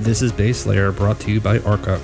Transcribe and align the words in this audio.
This 0.00 0.22
is 0.22 0.30
Base 0.30 0.64
Layer 0.64 0.92
brought 0.92 1.18
to 1.20 1.32
you 1.32 1.40
by 1.40 1.58
Arca. 1.58 2.00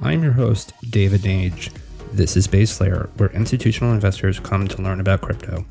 I'm 0.00 0.22
your 0.22 0.30
host, 0.30 0.72
David 0.88 1.22
Nage. 1.22 1.76
This 2.12 2.36
is 2.36 2.46
Base 2.46 2.80
Layer, 2.80 3.10
where 3.16 3.30
institutional 3.30 3.92
investors 3.92 4.38
come 4.38 4.68
to 4.68 4.80
learn 4.80 5.00
about 5.00 5.22
crypto. 5.22 5.66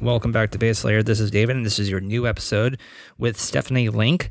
Welcome 0.00 0.30
back 0.30 0.50
to 0.50 0.58
Base 0.58 0.84
Layer. 0.84 1.02
This 1.02 1.18
is 1.18 1.32
David, 1.32 1.56
and 1.56 1.66
this 1.66 1.80
is 1.80 1.90
your 1.90 2.00
new 2.00 2.24
episode 2.24 2.78
with 3.18 3.36
Stephanie 3.36 3.88
Link 3.88 4.30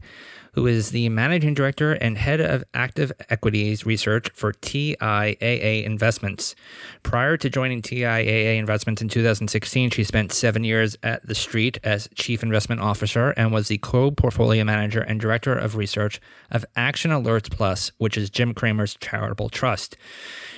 who 0.53 0.67
is 0.67 0.91
the 0.91 1.09
managing 1.09 1.53
director 1.53 1.93
and 1.93 2.17
head 2.17 2.39
of 2.39 2.63
active 2.73 3.11
equities 3.29 3.85
research 3.85 4.29
for 4.33 4.53
TIAA 4.53 5.83
Investments. 5.83 6.55
Prior 7.01 7.37
to 7.37 7.49
joining 7.49 7.81
TIAA 7.81 8.57
Investments 8.57 9.01
in 9.01 9.09
2016, 9.09 9.89
she 9.89 10.03
spent 10.03 10.31
seven 10.31 10.63
years 10.63 10.97
at 11.03 11.25
The 11.27 11.35
Street 11.35 11.79
as 11.83 12.07
chief 12.15 12.43
investment 12.43 12.81
officer 12.81 13.31
and 13.31 13.51
was 13.51 13.67
the 13.67 13.79
co 13.79 14.11
portfolio 14.11 14.63
manager 14.63 15.01
and 15.01 15.19
director 15.19 15.53
of 15.53 15.75
research 15.75 16.21
of 16.51 16.65
Action 16.75 17.11
Alerts 17.11 17.51
Plus, 17.51 17.91
which 17.97 18.17
is 18.17 18.29
Jim 18.29 18.53
Cramer's 18.53 18.95
charitable 18.99 19.49
trust. 19.49 19.97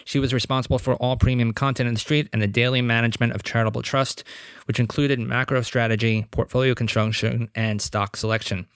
She 0.06 0.20
was 0.20 0.34
responsible 0.34 0.78
for 0.78 0.96
all 0.96 1.18
premium 1.18 1.52
content 1.52 1.88
in 1.88 1.96
the 1.96 2.00
street 2.00 2.30
and 2.32 2.42
the 2.42 2.48
daily 2.48 2.82
management 2.82 3.34
of 3.34 3.42
Charitable 3.42 3.82
Trust, 3.82 4.24
which 4.66 4.80
included 4.80 5.20
macro 5.20 5.62
strategy, 5.64 6.28
portfolio 6.30 6.76
construction, 6.76 7.50
and 7.56 7.82
stock 7.82 8.16
selection. 8.16 8.68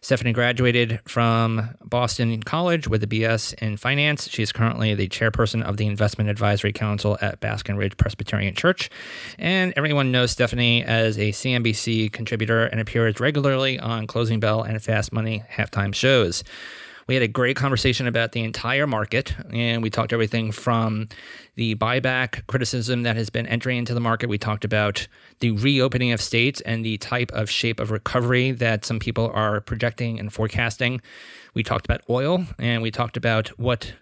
Stephanie 0.00 0.32
graduated 0.32 1.00
from 1.04 1.70
Boston 1.84 2.42
College 2.42 2.88
with 2.88 3.02
a 3.02 3.06
BS 3.06 3.54
in 3.54 3.76
finance. 3.76 4.28
She 4.28 4.42
is 4.42 4.52
currently 4.52 4.94
the 4.94 5.08
chairperson 5.08 5.62
of 5.62 5.76
the 5.76 5.86
Investment 5.86 6.30
Advisory 6.30 6.72
Council 6.72 7.18
at 7.20 7.40
Basking 7.40 7.76
Ridge 7.76 7.96
Presbyterian 7.96 8.54
Church. 8.54 8.90
And 9.38 9.72
everyone 9.76 10.12
knows 10.12 10.30
Stephanie 10.30 10.84
as 10.84 11.18
a 11.18 11.30
CNBC 11.30 12.12
contributor 12.12 12.64
and 12.66 12.80
appears 12.80 13.20
regularly 13.20 13.78
on 13.78 14.06
Closing 14.06 14.40
Bell 14.40 14.62
and 14.62 14.82
Fast 14.82 15.12
Money 15.12 15.42
halftime 15.50 15.94
shows. 15.94 16.44
We 17.08 17.14
had 17.14 17.22
a 17.22 17.28
great 17.28 17.56
conversation 17.56 18.06
about 18.06 18.32
the 18.32 18.44
entire 18.44 18.86
market, 18.86 19.34
and 19.50 19.82
we 19.82 19.88
talked 19.88 20.12
everything 20.12 20.52
from 20.52 21.08
the 21.54 21.74
buyback 21.74 22.46
criticism 22.48 23.02
that 23.04 23.16
has 23.16 23.30
been 23.30 23.46
entering 23.46 23.78
into 23.78 23.94
the 23.94 24.00
market. 24.00 24.28
We 24.28 24.36
talked 24.36 24.62
about 24.62 25.08
the 25.38 25.52
reopening 25.52 26.12
of 26.12 26.20
states 26.20 26.60
and 26.60 26.84
the 26.84 26.98
type 26.98 27.32
of 27.32 27.48
shape 27.48 27.80
of 27.80 27.90
recovery 27.90 28.50
that 28.50 28.84
some 28.84 28.98
people 28.98 29.30
are 29.32 29.62
projecting 29.62 30.20
and 30.20 30.30
forecasting. 30.30 31.00
We 31.54 31.62
talked 31.62 31.86
about 31.86 32.02
oil, 32.10 32.44
and 32.58 32.82
we 32.82 32.90
talked 32.90 33.16
about 33.16 33.48
what 33.58 33.94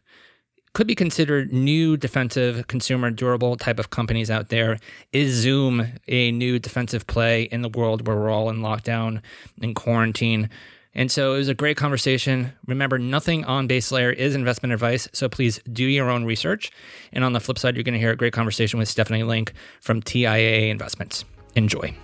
could 0.72 0.88
be 0.88 0.96
considered 0.96 1.52
new 1.52 1.96
defensive 1.96 2.66
consumer 2.66 3.12
durable 3.12 3.56
type 3.56 3.78
of 3.78 3.90
companies 3.90 4.32
out 4.32 4.48
there. 4.48 4.78
Is 5.12 5.32
Zoom 5.32 5.92
a 6.08 6.32
new 6.32 6.58
defensive 6.58 7.06
play 7.06 7.44
in 7.44 7.62
the 7.62 7.68
world 7.68 8.04
where 8.04 8.16
we're 8.16 8.30
all 8.30 8.50
in 8.50 8.56
lockdown 8.56 9.22
and 9.62 9.76
quarantine? 9.76 10.50
And 10.96 11.12
so 11.12 11.34
it 11.34 11.36
was 11.36 11.48
a 11.48 11.54
great 11.54 11.76
conversation. 11.76 12.52
Remember, 12.66 12.98
nothing 12.98 13.44
on 13.44 13.66
Base 13.66 13.92
Layer 13.92 14.10
is 14.10 14.34
investment 14.34 14.72
advice, 14.72 15.08
so 15.12 15.28
please 15.28 15.60
do 15.70 15.84
your 15.84 16.10
own 16.10 16.24
research. 16.24 16.72
And 17.12 17.22
on 17.22 17.34
the 17.34 17.40
flip 17.40 17.58
side, 17.58 17.76
you're 17.76 17.84
going 17.84 17.92
to 17.92 18.00
hear 18.00 18.12
a 18.12 18.16
great 18.16 18.32
conversation 18.32 18.78
with 18.78 18.88
Stephanie 18.88 19.22
Link 19.22 19.52
from 19.82 20.00
TIAA 20.00 20.70
Investments. 20.70 21.26
Enjoy. 21.54 21.94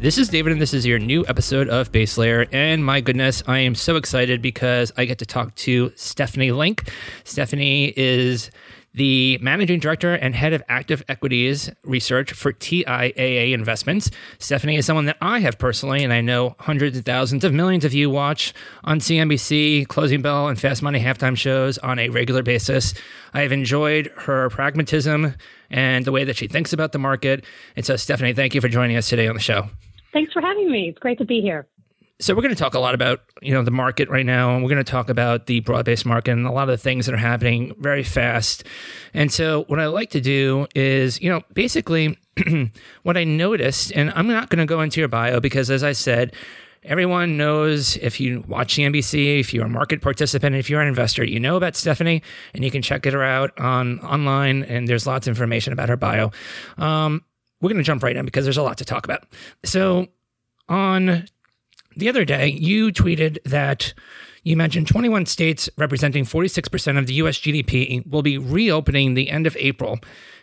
This 0.00 0.16
is 0.16 0.28
David, 0.28 0.52
and 0.52 0.62
this 0.62 0.74
is 0.74 0.86
your 0.86 1.00
new 1.00 1.26
episode 1.26 1.68
of 1.68 1.90
Base 1.90 2.16
Layer. 2.16 2.46
And 2.52 2.84
my 2.84 3.00
goodness, 3.00 3.42
I 3.48 3.58
am 3.58 3.74
so 3.74 3.96
excited 3.96 4.40
because 4.40 4.92
I 4.96 5.04
get 5.06 5.18
to 5.18 5.26
talk 5.26 5.52
to 5.56 5.90
Stephanie 5.96 6.52
Link. 6.52 6.88
Stephanie 7.24 7.92
is 7.96 8.52
the 8.94 9.38
managing 9.42 9.80
director 9.80 10.14
and 10.14 10.36
head 10.36 10.52
of 10.52 10.62
active 10.68 11.02
equities 11.08 11.68
research 11.82 12.32
for 12.32 12.52
TIAA 12.52 13.52
Investments. 13.52 14.12
Stephanie 14.38 14.76
is 14.76 14.86
someone 14.86 15.06
that 15.06 15.16
I 15.20 15.40
have 15.40 15.58
personally, 15.58 16.04
and 16.04 16.12
I 16.12 16.20
know 16.20 16.54
hundreds 16.60 16.96
of 16.96 17.04
thousands 17.04 17.42
of 17.42 17.52
millions 17.52 17.84
of 17.84 17.92
you 17.92 18.08
watch 18.08 18.54
on 18.84 19.00
CNBC, 19.00 19.88
Closing 19.88 20.22
Bell, 20.22 20.46
and 20.46 20.60
Fast 20.60 20.80
Money 20.80 21.00
halftime 21.00 21.36
shows 21.36 21.76
on 21.78 21.98
a 21.98 22.08
regular 22.08 22.44
basis. 22.44 22.94
I 23.34 23.40
have 23.40 23.50
enjoyed 23.50 24.12
her 24.16 24.48
pragmatism 24.48 25.34
and 25.70 26.04
the 26.04 26.12
way 26.12 26.22
that 26.22 26.36
she 26.36 26.46
thinks 26.46 26.72
about 26.72 26.92
the 26.92 27.00
market. 27.00 27.44
And 27.74 27.84
so, 27.84 27.96
Stephanie, 27.96 28.32
thank 28.32 28.54
you 28.54 28.60
for 28.60 28.68
joining 28.68 28.96
us 28.96 29.08
today 29.08 29.26
on 29.26 29.34
the 29.34 29.40
show. 29.40 29.68
Thanks 30.12 30.32
for 30.32 30.40
having 30.40 30.70
me. 30.70 30.88
It's 30.88 30.98
great 30.98 31.18
to 31.18 31.24
be 31.24 31.40
here. 31.40 31.66
So 32.20 32.34
we're 32.34 32.42
going 32.42 32.54
to 32.54 32.58
talk 32.58 32.74
a 32.74 32.80
lot 32.80 32.94
about 32.94 33.20
you 33.42 33.52
know 33.52 33.62
the 33.62 33.70
market 33.70 34.08
right 34.08 34.26
now, 34.26 34.52
and 34.52 34.62
we're 34.62 34.70
going 34.70 34.84
to 34.84 34.90
talk 34.90 35.08
about 35.08 35.46
the 35.46 35.60
broad-based 35.60 36.04
market 36.04 36.32
and 36.32 36.46
a 36.46 36.50
lot 36.50 36.62
of 36.62 36.76
the 36.76 36.76
things 36.82 37.06
that 37.06 37.14
are 37.14 37.18
happening 37.18 37.74
very 37.78 38.02
fast. 38.02 38.64
And 39.14 39.30
so 39.30 39.64
what 39.68 39.78
I 39.78 39.86
like 39.86 40.10
to 40.10 40.20
do 40.20 40.66
is 40.74 41.20
you 41.22 41.30
know 41.30 41.42
basically 41.52 42.18
what 43.04 43.16
I 43.16 43.22
noticed, 43.22 43.92
and 43.94 44.12
I'm 44.16 44.26
not 44.26 44.48
going 44.48 44.58
to 44.58 44.66
go 44.66 44.80
into 44.80 45.00
your 45.00 45.08
bio 45.08 45.40
because 45.40 45.70
as 45.70 45.84
I 45.84 45.92
said. 45.92 46.34
Everyone 46.84 47.36
knows 47.36 47.96
if 47.96 48.20
you 48.20 48.44
watch 48.46 48.76
CNBC, 48.76 49.40
if 49.40 49.52
you're 49.52 49.66
a 49.66 49.68
market 49.68 50.00
participant, 50.00 50.54
if 50.54 50.70
you're 50.70 50.80
an 50.80 50.86
investor, 50.86 51.24
you 51.24 51.40
know 51.40 51.56
about 51.56 51.74
Stephanie, 51.74 52.22
and 52.54 52.64
you 52.64 52.70
can 52.70 52.82
check 52.82 53.04
her 53.04 53.22
out 53.22 53.50
on 53.58 53.98
online. 53.98 54.62
And 54.62 54.86
there's 54.86 55.04
lots 55.04 55.26
of 55.26 55.32
information 55.32 55.72
about 55.72 55.88
her 55.88 55.96
bio. 55.96 56.30
Um, 56.78 57.24
we're 57.60 57.70
going 57.70 57.78
to 57.78 57.84
jump 57.84 58.02
right 58.02 58.16
in 58.16 58.24
because 58.24 58.44
there's 58.44 58.56
a 58.56 58.62
lot 58.62 58.78
to 58.78 58.84
talk 58.84 59.04
about. 59.04 59.24
So, 59.64 60.08
on 60.68 61.26
the 61.96 62.08
other 62.08 62.24
day, 62.24 62.48
you 62.48 62.92
tweeted 62.92 63.38
that 63.44 63.94
you 64.48 64.56
mentioned 64.56 64.86
21 64.86 65.26
states 65.26 65.68
representing 65.76 66.24
46% 66.24 66.98
of 66.98 67.06
the 67.06 67.12
US 67.14 67.36
GDP 67.36 68.10
will 68.10 68.22
be 68.22 68.38
reopening 68.38 69.12
the 69.12 69.28
end 69.28 69.46
of 69.46 69.54
April, 69.58 69.98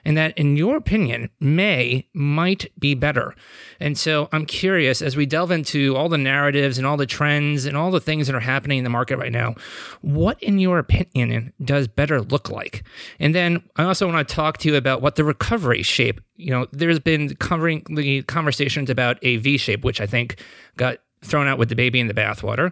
and 0.05 0.15
that, 0.15 0.37
in 0.37 0.55
your 0.55 0.77
opinion, 0.77 1.31
May 1.39 2.07
might 2.13 2.71
be 2.79 2.93
better. 2.93 3.33
And 3.79 3.97
so 3.97 4.29
I'm 4.31 4.45
curious 4.45 5.01
as 5.01 5.17
we 5.17 5.25
delve 5.25 5.49
into 5.49 5.95
all 5.95 6.07
the 6.07 6.19
narratives 6.19 6.77
and 6.77 6.85
all 6.85 6.97
the 6.97 7.07
trends 7.07 7.65
and 7.65 7.75
all 7.75 7.89
the 7.89 7.99
things 7.99 8.27
that 8.27 8.35
are 8.35 8.41
happening 8.41 8.77
in 8.77 8.83
the 8.83 8.91
market 8.91 9.17
right 9.17 9.31
now, 9.31 9.55
what, 10.01 10.41
in 10.43 10.59
your 10.59 10.77
opinion, 10.77 11.51
does 11.63 11.87
better 11.87 12.21
look 12.21 12.51
like? 12.51 12.83
And 13.19 13.33
then 13.33 13.63
I 13.75 13.85
also 13.85 14.07
want 14.07 14.27
to 14.27 14.35
talk 14.35 14.59
to 14.59 14.69
you 14.69 14.75
about 14.75 15.01
what 15.01 15.15
the 15.15 15.23
recovery 15.23 15.81
shape, 15.81 16.21
you 16.35 16.51
know, 16.51 16.67
there's 16.71 16.99
been 16.99 17.35
covering 17.37 17.83
the 17.89 18.21
conversations 18.21 18.91
about 18.91 19.17
a 19.23 19.37
V 19.37 19.57
shape, 19.57 19.83
which 19.83 19.99
I 19.99 20.05
think 20.05 20.39
got 20.77 20.99
thrown 21.23 21.47
out 21.47 21.57
with 21.57 21.69
the 21.69 21.75
baby 21.75 21.99
in 21.99 22.05
the 22.05 22.13
bathwater 22.13 22.71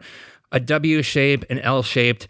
a 0.53 0.59
W 0.59 1.01
shape, 1.01 1.43
an 1.49 1.59
L 1.59 1.83
shaped. 1.83 2.27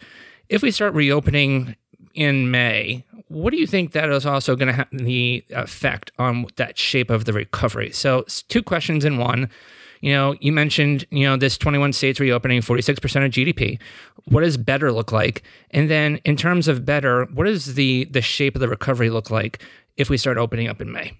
If 0.48 0.62
we 0.62 0.70
start 0.70 0.94
reopening 0.94 1.76
in 2.14 2.50
May, 2.50 3.04
what 3.28 3.50
do 3.50 3.56
you 3.56 3.66
think 3.66 3.92
that 3.92 4.10
is 4.10 4.26
also 4.26 4.56
going 4.56 4.68
to 4.68 4.72
have 4.72 4.88
the 4.90 5.44
effect 5.50 6.10
on 6.18 6.46
that 6.56 6.76
shape 6.76 7.10
of 7.10 7.24
the 7.24 7.32
recovery? 7.32 7.92
So, 7.92 8.24
two 8.48 8.62
questions 8.62 9.04
in 9.04 9.18
one. 9.18 9.48
You 10.00 10.12
know, 10.12 10.34
you 10.40 10.52
mentioned, 10.52 11.06
you 11.10 11.26
know, 11.26 11.36
this 11.36 11.56
21 11.56 11.94
states 11.94 12.20
reopening, 12.20 12.60
46% 12.60 12.98
of 13.24 13.32
GDP. 13.32 13.80
What 14.26 14.42
does 14.42 14.58
better 14.58 14.92
look 14.92 15.12
like? 15.12 15.42
And 15.70 15.90
then 15.90 16.16
in 16.24 16.36
terms 16.36 16.68
of 16.68 16.84
better, 16.84 17.24
what 17.32 17.44
does 17.44 17.74
the 17.74 18.04
the 18.06 18.20
shape 18.20 18.54
of 18.54 18.60
the 18.60 18.68
recovery 18.68 19.08
look 19.08 19.30
like 19.30 19.62
if 19.96 20.10
we 20.10 20.18
start 20.18 20.36
opening 20.36 20.68
up 20.68 20.80
in 20.82 20.92
May? 20.92 21.12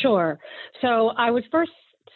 Sure. 0.00 0.38
So 0.80 1.08
I 1.18 1.30
was 1.30 1.44
first 1.50 1.72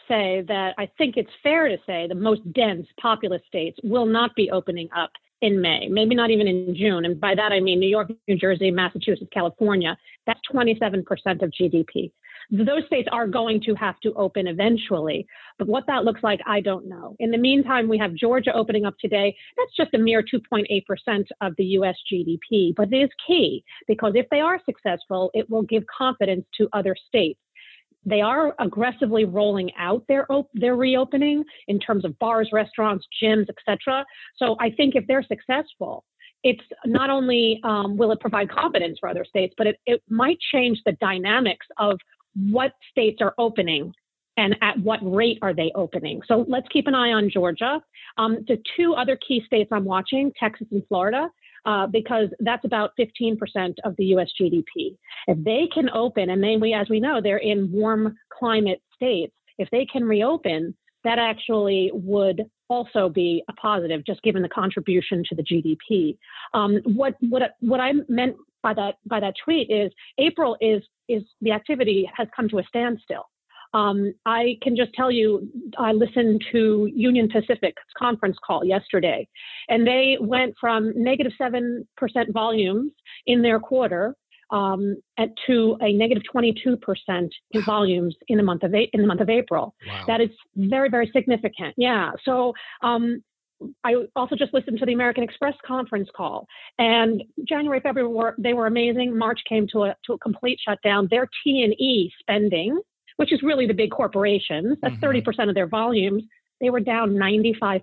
say 0.08 0.44
that 0.48 0.74
I 0.78 0.88
think 0.98 1.16
it's 1.16 1.30
fair 1.42 1.68
to 1.68 1.76
say 1.86 2.06
the 2.08 2.14
most 2.14 2.40
dense 2.52 2.86
populous 3.00 3.42
states 3.46 3.78
will 3.82 4.06
not 4.06 4.34
be 4.34 4.50
opening 4.50 4.88
up 4.96 5.10
in 5.42 5.60
May, 5.60 5.88
maybe 5.88 6.14
not 6.14 6.30
even 6.30 6.46
in 6.46 6.74
June. 6.74 7.04
And 7.04 7.20
by 7.20 7.34
that 7.34 7.52
I 7.52 7.60
mean 7.60 7.78
New 7.78 7.88
York, 7.88 8.10
New 8.28 8.38
Jersey, 8.38 8.70
Massachusetts, 8.70 9.30
California. 9.32 9.96
That's 10.26 10.40
27% 10.52 11.02
of 11.42 11.50
GDP. 11.50 12.10
Those 12.50 12.84
states 12.86 13.08
are 13.10 13.26
going 13.26 13.60
to 13.62 13.74
have 13.74 13.98
to 14.00 14.12
open 14.14 14.46
eventually, 14.46 15.26
but 15.58 15.68
what 15.68 15.84
that 15.86 16.04
looks 16.04 16.22
like, 16.22 16.40
I 16.46 16.60
don't 16.60 16.86
know. 16.86 17.16
In 17.18 17.30
the 17.30 17.38
meantime, 17.38 17.88
we 17.88 17.98
have 17.98 18.14
Georgia 18.14 18.52
opening 18.54 18.84
up 18.84 18.94
today. 19.00 19.34
That's 19.56 19.76
just 19.76 19.94
a 19.94 19.98
mere 19.98 20.22
2.8% 20.22 21.24
of 21.40 21.54
the 21.56 21.64
US 21.78 21.96
GDP, 22.12 22.74
but 22.76 22.92
it 22.92 22.96
is 22.96 23.10
key 23.26 23.64
because 23.86 24.12
if 24.14 24.26
they 24.30 24.40
are 24.40 24.60
successful, 24.64 25.30
it 25.34 25.48
will 25.48 25.62
give 25.62 25.84
confidence 25.86 26.44
to 26.58 26.68
other 26.72 26.94
states. 27.08 27.40
They 28.06 28.20
are 28.20 28.54
aggressively 28.58 29.24
rolling 29.24 29.70
out 29.78 30.04
their 30.08 30.30
op- 30.30 30.50
their 30.54 30.76
reopening 30.76 31.44
in 31.68 31.78
terms 31.78 32.04
of 32.04 32.18
bars, 32.18 32.50
restaurants, 32.52 33.06
gyms, 33.22 33.46
etc. 33.48 34.04
So 34.36 34.56
I 34.60 34.70
think 34.70 34.94
if 34.94 35.06
they're 35.06 35.22
successful, 35.22 36.04
it's 36.42 36.62
not 36.84 37.08
only 37.10 37.60
um, 37.64 37.96
will 37.96 38.12
it 38.12 38.20
provide 38.20 38.50
confidence 38.50 38.98
for 39.00 39.08
other 39.08 39.24
states, 39.24 39.54
but 39.56 39.66
it, 39.66 39.76
it 39.86 40.02
might 40.08 40.38
change 40.52 40.78
the 40.84 40.92
dynamics 41.00 41.66
of 41.78 41.98
what 42.50 42.72
states 42.90 43.18
are 43.20 43.34
opening 43.38 43.92
and 44.36 44.56
at 44.62 44.78
what 44.80 44.98
rate 45.02 45.38
are 45.42 45.54
they 45.54 45.70
opening. 45.74 46.20
So 46.26 46.44
let's 46.48 46.66
keep 46.72 46.86
an 46.86 46.94
eye 46.94 47.12
on 47.12 47.30
Georgia. 47.30 47.80
Um, 48.18 48.44
the 48.48 48.58
two 48.76 48.94
other 48.94 49.18
key 49.26 49.42
states 49.46 49.70
I'm 49.72 49.84
watching, 49.84 50.32
Texas 50.38 50.66
and 50.70 50.82
Florida, 50.88 51.28
uh, 51.64 51.86
because 51.86 52.28
that's 52.40 52.64
about 52.64 52.92
15% 52.98 53.74
of 53.84 53.94
the 53.96 54.06
US 54.06 54.28
GDP. 54.40 54.96
If 55.26 55.42
they 55.44 55.68
can 55.72 55.90
open, 55.90 56.30
and 56.30 56.42
then 56.42 56.60
we, 56.60 56.74
as 56.74 56.88
we 56.88 57.00
know, 57.00 57.20
they're 57.20 57.38
in 57.38 57.70
warm 57.72 58.16
climate 58.36 58.82
states, 58.94 59.34
if 59.58 59.68
they 59.70 59.86
can 59.86 60.04
reopen, 60.04 60.74
that 61.04 61.18
actually 61.18 61.90
would 61.92 62.44
also 62.68 63.08
be 63.08 63.42
a 63.48 63.52
positive, 63.54 64.04
just 64.06 64.22
given 64.22 64.42
the 64.42 64.48
contribution 64.48 65.22
to 65.28 65.34
the 65.34 65.42
GDP. 65.42 66.16
Um, 66.54 66.80
what 66.84 67.14
what 67.20 67.42
what 67.60 67.80
I 67.80 67.92
meant 68.08 68.36
by 68.62 68.74
that 68.74 68.96
by 69.06 69.20
that 69.20 69.34
tweet 69.44 69.70
is 69.70 69.92
April 70.18 70.56
is 70.60 70.82
is 71.08 71.22
the 71.40 71.52
activity 71.52 72.10
has 72.16 72.26
come 72.34 72.48
to 72.48 72.58
a 72.58 72.64
standstill. 72.64 73.26
Um, 73.74 74.14
I 74.24 74.56
can 74.62 74.76
just 74.76 74.92
tell 74.94 75.10
you, 75.10 75.48
I 75.76 75.92
listened 75.92 76.42
to 76.52 76.90
Union 76.94 77.28
Pacific's 77.28 77.82
conference 77.98 78.36
call 78.46 78.64
yesterday, 78.64 79.28
and 79.68 79.86
they 79.86 80.16
went 80.20 80.54
from 80.60 80.92
negative 80.94 81.32
7% 81.40 81.84
volumes 82.32 82.92
in 83.26 83.42
their 83.42 83.58
quarter 83.58 84.14
um, 84.50 84.96
at, 85.18 85.30
to 85.48 85.76
a 85.80 85.92
negative 85.92 86.22
22% 86.32 86.78
in 87.50 87.62
volumes 87.62 88.14
in 88.28 88.36
the 88.36 88.42
month 88.44 88.62
of, 88.62 88.72
in 88.74 89.00
the 89.00 89.06
month 89.06 89.20
of 89.20 89.28
April. 89.28 89.74
Wow. 89.86 90.04
That 90.06 90.20
is 90.20 90.30
very, 90.54 90.88
very 90.88 91.10
significant. 91.12 91.74
Yeah. 91.76 92.12
So 92.24 92.52
um, 92.82 93.24
I 93.82 93.94
also 94.14 94.36
just 94.36 94.54
listened 94.54 94.78
to 94.78 94.86
the 94.86 94.92
American 94.92 95.24
Express 95.24 95.54
conference 95.66 96.08
call, 96.14 96.46
and 96.78 97.22
January, 97.48 97.80
February 97.80 98.12
were 98.12 98.34
they 98.38 98.52
were 98.52 98.66
amazing. 98.66 99.16
March 99.16 99.40
came 99.48 99.66
to 99.72 99.84
a 99.84 99.96
to 100.06 100.14
a 100.14 100.18
complete 100.18 100.58
shutdown. 100.64 101.08
Their 101.10 101.28
T 101.42 101.62
and 101.62 101.72
E 101.80 102.12
spending 102.20 102.78
which 103.16 103.32
is 103.32 103.42
really 103.42 103.66
the 103.66 103.74
big 103.74 103.90
corporations. 103.90 104.78
That's 104.82 104.94
mm-hmm. 104.96 105.30
30% 105.30 105.48
of 105.48 105.54
their 105.54 105.66
volumes. 105.66 106.22
They 106.60 106.70
were 106.70 106.80
down 106.80 107.14
95%. 107.14 107.82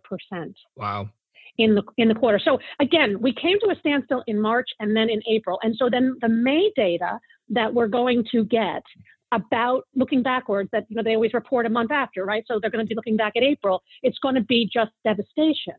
Wow. 0.75 1.09
In 1.57 1.75
the 1.75 1.83
in 1.97 2.07
the 2.07 2.15
quarter. 2.15 2.39
So 2.43 2.59
again, 2.79 3.21
we 3.21 3.33
came 3.33 3.59
to 3.59 3.69
a 3.71 3.75
standstill 3.79 4.23
in 4.25 4.39
March 4.39 4.69
and 4.79 4.95
then 4.95 5.09
in 5.09 5.21
April. 5.29 5.59
And 5.61 5.75
so 5.77 5.89
then 5.91 6.15
the 6.21 6.29
May 6.29 6.71
data 6.75 7.19
that 7.49 7.73
we're 7.73 7.89
going 7.89 8.23
to 8.31 8.45
get 8.45 8.81
about 9.33 9.83
looking 9.95 10.23
backwards 10.23 10.69
that 10.71 10.85
you 10.89 10.95
know 10.95 11.03
they 11.03 11.15
always 11.15 11.33
report 11.33 11.65
a 11.65 11.69
month 11.69 11.91
after, 11.91 12.25
right? 12.25 12.43
So 12.47 12.59
they're 12.59 12.71
going 12.71 12.85
to 12.85 12.89
be 12.89 12.95
looking 12.95 13.17
back 13.17 13.33
at 13.35 13.43
April. 13.43 13.83
It's 14.01 14.17
going 14.19 14.35
to 14.35 14.41
be 14.41 14.69
just 14.73 14.91
devastation. 15.03 15.75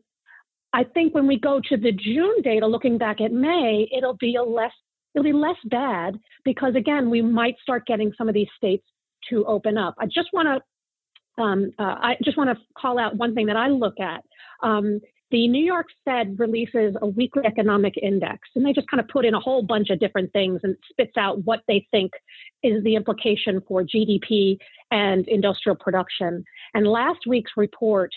I 0.74 0.84
think 0.84 1.14
when 1.14 1.26
we 1.26 1.38
go 1.38 1.60
to 1.68 1.76
the 1.76 1.92
June 1.92 2.40
data, 2.42 2.66
looking 2.66 2.96
back 2.96 3.20
at 3.20 3.32
May, 3.32 3.88
it'll 3.96 4.16
be 4.16 4.36
a 4.36 4.42
less 4.42 4.72
it'll 5.14 5.24
be 5.24 5.32
less 5.32 5.56
bad 5.66 6.18
because 6.44 6.74
again 6.74 7.10
we 7.10 7.20
might 7.20 7.56
start 7.62 7.86
getting 7.86 8.12
some 8.16 8.28
of 8.28 8.34
these 8.34 8.48
states 8.56 8.84
to 9.30 9.44
open 9.46 9.78
up. 9.78 9.94
I 9.98 10.06
just 10.06 10.28
want 10.32 10.48
to 10.48 10.60
um, 11.42 11.70
uh, 11.78 11.82
I 11.82 12.16
just 12.22 12.36
want 12.36 12.50
to 12.50 12.62
call 12.76 12.98
out 12.98 13.16
one 13.16 13.34
thing 13.34 13.46
that 13.46 13.56
I 13.56 13.68
look 13.68 13.98
at. 14.00 14.22
Um, 14.62 15.00
the 15.30 15.48
New 15.48 15.64
York 15.64 15.86
Fed 16.04 16.38
releases 16.38 16.94
a 17.00 17.06
weekly 17.06 17.44
economic 17.46 17.94
index, 17.96 18.46
and 18.54 18.66
they 18.66 18.74
just 18.74 18.86
kind 18.88 19.00
of 19.00 19.08
put 19.08 19.24
in 19.24 19.32
a 19.32 19.40
whole 19.40 19.62
bunch 19.62 19.88
of 19.88 19.98
different 19.98 20.30
things 20.34 20.60
and 20.62 20.76
spits 20.90 21.16
out 21.16 21.42
what 21.44 21.60
they 21.66 21.86
think 21.90 22.12
is 22.62 22.84
the 22.84 22.94
implication 22.94 23.62
for 23.66 23.82
GDP 23.82 24.58
and 24.90 25.26
industrial 25.28 25.76
production. 25.76 26.44
And 26.74 26.86
last 26.86 27.20
week's 27.26 27.52
report 27.56 28.10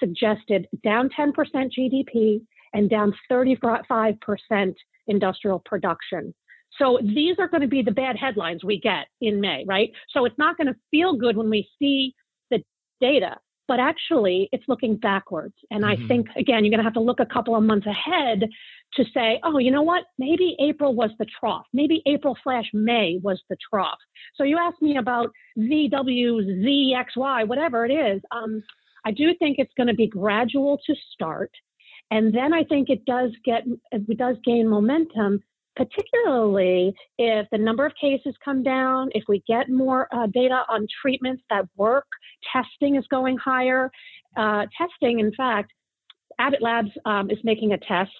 suggested 0.00 0.66
down 0.82 1.10
10% 1.10 1.34
GDP 1.78 2.40
and 2.72 2.88
down 2.88 3.12
35% 3.30 4.74
industrial 5.08 5.58
production. 5.58 6.32
So 6.78 6.98
these 7.02 7.36
are 7.38 7.48
going 7.48 7.60
to 7.60 7.68
be 7.68 7.82
the 7.82 7.92
bad 7.92 8.16
headlines 8.16 8.64
we 8.64 8.80
get 8.80 9.06
in 9.20 9.40
May, 9.40 9.64
right? 9.66 9.90
So 10.10 10.24
it's 10.24 10.38
not 10.38 10.56
going 10.56 10.68
to 10.68 10.76
feel 10.90 11.16
good 11.16 11.36
when 11.36 11.50
we 11.50 11.68
see 11.78 12.14
the 12.50 12.62
data, 13.00 13.36
but 13.68 13.78
actually 13.78 14.48
it's 14.52 14.64
looking 14.68 14.96
backwards. 14.96 15.54
And 15.70 15.84
mm-hmm. 15.84 16.04
I 16.04 16.08
think, 16.08 16.28
again, 16.36 16.64
you're 16.64 16.70
going 16.70 16.78
to 16.78 16.84
have 16.84 16.94
to 16.94 17.00
look 17.00 17.20
a 17.20 17.26
couple 17.26 17.54
of 17.56 17.62
months 17.62 17.86
ahead 17.86 18.48
to 18.94 19.04
say, 19.14 19.38
oh, 19.44 19.58
you 19.58 19.70
know 19.70 19.82
what? 19.82 20.04
Maybe 20.18 20.56
April 20.60 20.94
was 20.94 21.10
the 21.18 21.26
trough. 21.38 21.66
Maybe 21.72 22.02
April 22.06 22.36
slash 22.42 22.66
May 22.72 23.18
was 23.22 23.40
the 23.48 23.56
trough. 23.70 23.98
So 24.36 24.44
you 24.44 24.58
asked 24.58 24.82
me 24.82 24.96
about 24.96 25.30
VW, 25.58 26.64
ZXY, 26.64 27.48
whatever 27.48 27.84
it 27.84 27.92
is. 27.92 28.22
Um, 28.30 28.62
I 29.04 29.10
do 29.10 29.34
think 29.38 29.58
it's 29.58 29.72
going 29.76 29.88
to 29.88 29.94
be 29.94 30.06
gradual 30.06 30.78
to 30.86 30.94
start. 31.12 31.50
And 32.10 32.34
then 32.34 32.52
I 32.52 32.64
think 32.64 32.90
it 32.90 33.04
does 33.06 33.30
get, 33.44 33.62
it 33.90 34.18
does 34.18 34.36
gain 34.44 34.68
momentum 34.68 35.40
particularly 35.76 36.94
if 37.18 37.46
the 37.50 37.58
number 37.58 37.86
of 37.86 37.92
cases 38.00 38.34
come 38.44 38.62
down, 38.62 39.10
if 39.14 39.24
we 39.28 39.42
get 39.46 39.70
more 39.70 40.08
uh, 40.14 40.26
data 40.26 40.62
on 40.68 40.86
treatments 41.00 41.42
that 41.50 41.64
work, 41.76 42.06
testing 42.52 42.96
is 42.96 43.04
going 43.10 43.36
higher. 43.38 43.90
Uh, 44.36 44.66
testing, 44.76 45.20
in 45.20 45.32
fact, 45.34 45.72
Abbott 46.38 46.62
Labs 46.62 46.90
um, 47.04 47.30
is 47.30 47.38
making 47.44 47.72
a 47.72 47.78
test 47.78 48.10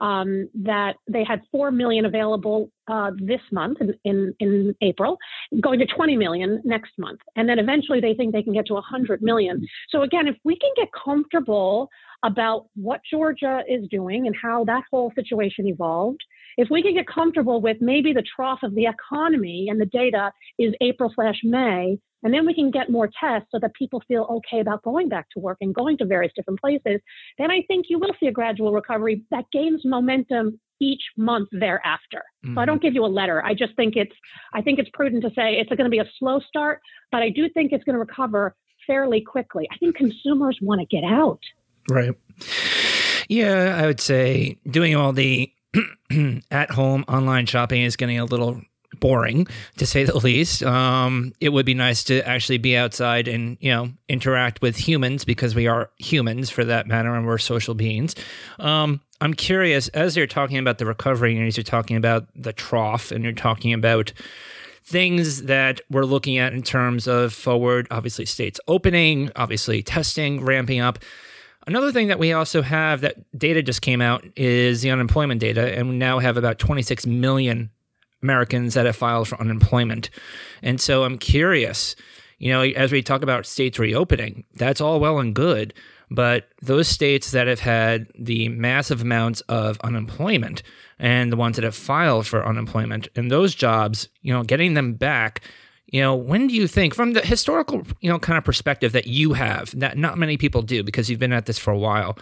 um, 0.00 0.48
that 0.54 0.96
they 1.08 1.24
had 1.24 1.42
4 1.52 1.70
million 1.70 2.06
available 2.06 2.70
uh, 2.88 3.12
this 3.16 3.40
month 3.52 3.78
in, 3.80 3.94
in, 4.04 4.34
in, 4.40 4.74
April, 4.82 5.16
going 5.60 5.78
to 5.78 5.86
20 5.86 6.16
million 6.16 6.60
next 6.64 6.92
month. 6.98 7.20
And 7.36 7.48
then 7.48 7.60
eventually 7.60 8.00
they 8.00 8.14
think 8.14 8.32
they 8.32 8.42
can 8.42 8.52
get 8.52 8.66
to 8.66 8.74
100 8.74 9.22
million. 9.22 9.64
So, 9.90 10.02
again, 10.02 10.26
if 10.26 10.36
we 10.44 10.56
can 10.56 10.70
get 10.76 10.88
comfortable 10.92 11.88
about 12.24 12.66
what 12.74 13.00
Georgia 13.08 13.62
is 13.68 13.88
doing 13.88 14.26
and 14.26 14.34
how 14.40 14.64
that 14.64 14.82
whole 14.90 15.12
situation 15.14 15.68
evolved, 15.68 16.20
if 16.56 16.68
we 16.70 16.82
can 16.82 16.94
get 16.94 17.06
comfortable 17.06 17.60
with 17.60 17.76
maybe 17.80 18.12
the 18.12 18.24
trough 18.34 18.60
of 18.62 18.74
the 18.74 18.86
economy 18.86 19.68
and 19.70 19.80
the 19.80 19.86
data 19.86 20.32
is 20.58 20.74
April 20.80 21.12
slash 21.14 21.40
May, 21.44 21.98
and 22.22 22.32
then 22.32 22.46
we 22.46 22.54
can 22.54 22.70
get 22.70 22.90
more 22.90 23.08
tests 23.18 23.48
so 23.50 23.58
that 23.60 23.74
people 23.74 24.02
feel 24.06 24.26
okay 24.30 24.60
about 24.60 24.82
going 24.82 25.08
back 25.08 25.28
to 25.30 25.40
work 25.40 25.58
and 25.60 25.74
going 25.74 25.96
to 25.98 26.04
various 26.04 26.32
different 26.34 26.60
places, 26.60 27.00
then 27.38 27.50
I 27.50 27.62
think 27.68 27.86
you 27.88 27.98
will 27.98 28.14
see 28.20 28.26
a 28.26 28.32
gradual 28.32 28.72
recovery 28.72 29.22
that 29.30 29.44
gains 29.52 29.82
momentum 29.84 30.60
each 30.80 31.02
month 31.16 31.48
thereafter. 31.52 32.22
Mm-hmm. 32.44 32.54
So 32.54 32.60
I 32.60 32.62
mm-hmm. 32.62 32.70
don't 32.70 32.82
give 32.82 32.94
you 32.94 33.04
a 33.04 33.06
letter. 33.06 33.44
I 33.44 33.54
just 33.54 33.74
think 33.76 33.96
it's 33.96 34.14
I 34.52 34.62
think 34.62 34.78
it's 34.78 34.90
prudent 34.92 35.22
to 35.22 35.30
say 35.30 35.54
it's 35.54 35.68
going 35.68 35.84
to 35.84 35.90
be 35.90 35.98
a 35.98 36.10
slow 36.18 36.40
start, 36.40 36.80
but 37.10 37.22
I 37.22 37.30
do 37.30 37.48
think 37.48 37.72
it's 37.72 37.84
going 37.84 37.94
to 37.94 38.00
recover 38.00 38.54
fairly 38.86 39.20
quickly. 39.20 39.68
I 39.72 39.76
think 39.78 39.96
consumers 39.96 40.58
want 40.60 40.80
to 40.80 40.86
get 40.86 41.04
out. 41.04 41.40
Right. 41.88 42.12
Yeah, 43.28 43.78
I 43.80 43.86
would 43.86 44.00
say 44.00 44.58
doing 44.68 44.96
all 44.96 45.12
the 45.12 45.52
at 46.50 46.70
home 46.72 47.04
online 47.08 47.46
shopping 47.46 47.82
is 47.82 47.96
getting 47.96 48.18
a 48.18 48.24
little 48.24 48.60
boring 49.00 49.46
to 49.76 49.86
say 49.86 50.04
the 50.04 50.16
least. 50.16 50.62
Um, 50.62 51.32
it 51.40 51.50
would 51.50 51.66
be 51.66 51.74
nice 51.74 52.04
to 52.04 52.26
actually 52.26 52.58
be 52.58 52.76
outside 52.76 53.28
and 53.28 53.56
you 53.60 53.70
know 53.70 53.90
interact 54.08 54.62
with 54.62 54.76
humans 54.76 55.24
because 55.24 55.54
we 55.54 55.66
are 55.66 55.90
humans 55.98 56.50
for 56.50 56.64
that 56.64 56.86
matter, 56.86 57.14
and 57.14 57.26
we're 57.26 57.38
social 57.38 57.74
beings. 57.74 58.14
Um, 58.58 59.00
I'm 59.20 59.34
curious 59.34 59.88
as 59.88 60.16
you're 60.16 60.26
talking 60.26 60.58
about 60.58 60.78
the 60.78 60.86
recovery 60.86 61.36
and 61.36 61.46
as 61.46 61.56
you're 61.56 61.64
talking 61.64 61.96
about 61.96 62.26
the 62.34 62.52
trough 62.52 63.12
and 63.12 63.22
you're 63.22 63.32
talking 63.32 63.72
about 63.72 64.12
things 64.84 65.44
that 65.44 65.80
we're 65.90 66.04
looking 66.04 66.38
at 66.38 66.52
in 66.52 66.62
terms 66.62 67.06
of 67.06 67.32
forward, 67.32 67.86
obviously 67.90 68.26
states 68.26 68.58
opening, 68.66 69.30
obviously 69.36 69.82
testing, 69.82 70.44
ramping 70.44 70.80
up. 70.80 70.98
Another 71.66 71.92
thing 71.92 72.08
that 72.08 72.18
we 72.18 72.32
also 72.32 72.62
have 72.62 73.02
that 73.02 73.16
data 73.38 73.62
just 73.62 73.82
came 73.82 74.00
out 74.00 74.24
is 74.34 74.82
the 74.82 74.90
unemployment 74.90 75.40
data, 75.40 75.72
and 75.78 75.88
we 75.88 75.96
now 75.96 76.18
have 76.18 76.36
about 76.36 76.58
26 76.58 77.06
million 77.06 77.70
Americans 78.22 78.74
that 78.74 78.86
have 78.86 78.96
filed 78.96 79.28
for 79.28 79.40
unemployment. 79.40 80.10
And 80.62 80.80
so 80.80 81.04
I'm 81.04 81.18
curious, 81.18 81.96
you 82.38 82.52
know, 82.52 82.62
as 82.62 82.92
we 82.92 83.02
talk 83.02 83.22
about 83.22 83.46
states 83.46 83.78
reopening, 83.78 84.44
that's 84.54 84.80
all 84.80 85.00
well 85.00 85.18
and 85.18 85.34
good, 85.34 85.74
but 86.10 86.48
those 86.60 86.88
states 86.88 87.30
that 87.30 87.46
have 87.46 87.60
had 87.60 88.06
the 88.18 88.48
massive 88.48 89.00
amounts 89.02 89.40
of 89.42 89.80
unemployment 89.82 90.62
and 90.98 91.32
the 91.32 91.36
ones 91.36 91.56
that 91.56 91.64
have 91.64 91.74
filed 91.74 92.26
for 92.26 92.46
unemployment 92.46 93.08
and 93.16 93.30
those 93.30 93.54
jobs, 93.54 94.08
you 94.20 94.32
know, 94.32 94.42
getting 94.42 94.74
them 94.74 94.94
back 94.94 95.42
you 95.92 96.00
know, 96.00 96.16
when 96.16 96.46
do 96.46 96.54
you 96.54 96.66
think, 96.66 96.94
from 96.94 97.12
the 97.12 97.20
historical, 97.20 97.82
you 98.00 98.08
know, 98.08 98.18
kind 98.18 98.38
of 98.38 98.44
perspective 98.44 98.92
that 98.92 99.06
you 99.06 99.34
have, 99.34 99.78
that 99.78 99.98
not 99.98 100.16
many 100.16 100.38
people 100.38 100.62
do 100.62 100.82
because 100.82 101.10
you've 101.10 101.20
been 101.20 101.34
at 101.34 101.44
this 101.44 101.58
for 101.58 101.70
a 101.70 101.78
while, 101.78 102.18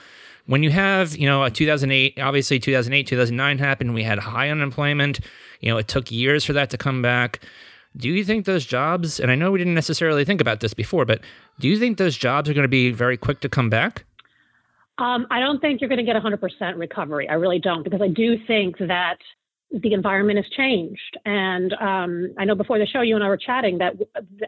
when 0.47 0.65
you 0.65 0.71
have, 0.71 1.17
you 1.17 1.27
know, 1.27 1.45
a 1.45 1.51
2008, 1.51 2.19
obviously 2.19 2.59
2008, 2.59 3.07
2009 3.07 3.59
happened, 3.59 3.95
we 3.95 4.03
had 4.03 4.19
high 4.19 4.51
unemployment, 4.51 5.21
you 5.61 5.71
know, 5.71 5.79
it 5.79 5.89
took 5.89 6.11
years 6.11 6.45
for 6.45 6.53
that 6.55 6.71
to 6.71 6.79
come 6.79 7.03
back. 7.03 7.41
Do 7.97 8.09
you 8.09 8.25
think 8.25 8.47
those 8.47 8.65
jobs, 8.65 9.19
and 9.19 9.31
I 9.31 9.35
know 9.35 9.51
we 9.51 9.59
didn't 9.59 9.75
necessarily 9.75 10.25
think 10.25 10.41
about 10.41 10.61
this 10.61 10.75
before, 10.75 11.05
but 11.05 11.21
do 11.59 11.69
you 11.69 11.77
think 11.79 11.99
those 11.99 12.17
jobs 12.17 12.49
are 12.49 12.55
going 12.55 12.65
to 12.65 12.69
be 12.69 12.93
very 12.93 13.17
quick 13.17 13.41
to 13.41 13.49
come 13.49 13.69
back? 13.69 14.05
Um, 14.99 15.27
I 15.31 15.41
don't 15.41 15.61
think 15.61 15.81
you're 15.81 15.89
going 15.89 16.05
to 16.05 16.05
get 16.05 16.15
100% 16.15 16.79
recovery. 16.79 17.29
I 17.29 17.35
really 17.35 17.59
don't, 17.59 17.83
because 17.83 18.03
I 18.03 18.09
do 18.09 18.37
think 18.47 18.79
that 18.79 19.17
the 19.71 19.93
environment 19.93 20.37
has 20.37 20.47
changed. 20.57 21.17
And 21.25 21.73
um, 21.75 22.35
I 22.39 22.45
know 22.45 22.55
before 22.55 22.79
the 22.79 22.87
show, 22.87 23.03
you 23.03 23.15
and 23.15 23.25
I 23.25 23.29
were 23.29 23.37
chatting 23.37 23.79
that 23.79 23.95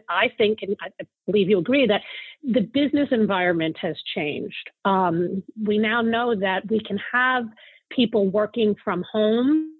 I 0.09 0.29
think, 0.37 0.59
and 0.61 0.75
I 0.81 0.89
believe 1.25 1.49
you 1.49 1.59
agree, 1.59 1.87
that 1.87 2.01
the 2.43 2.61
business 2.61 3.09
environment 3.11 3.77
has 3.81 3.95
changed. 4.15 4.69
Um, 4.85 5.43
we 5.65 5.77
now 5.77 6.01
know 6.01 6.35
that 6.35 6.69
we 6.69 6.79
can 6.79 6.99
have 7.11 7.45
people 7.89 8.29
working 8.29 8.75
from 8.83 9.03
home. 9.11 9.72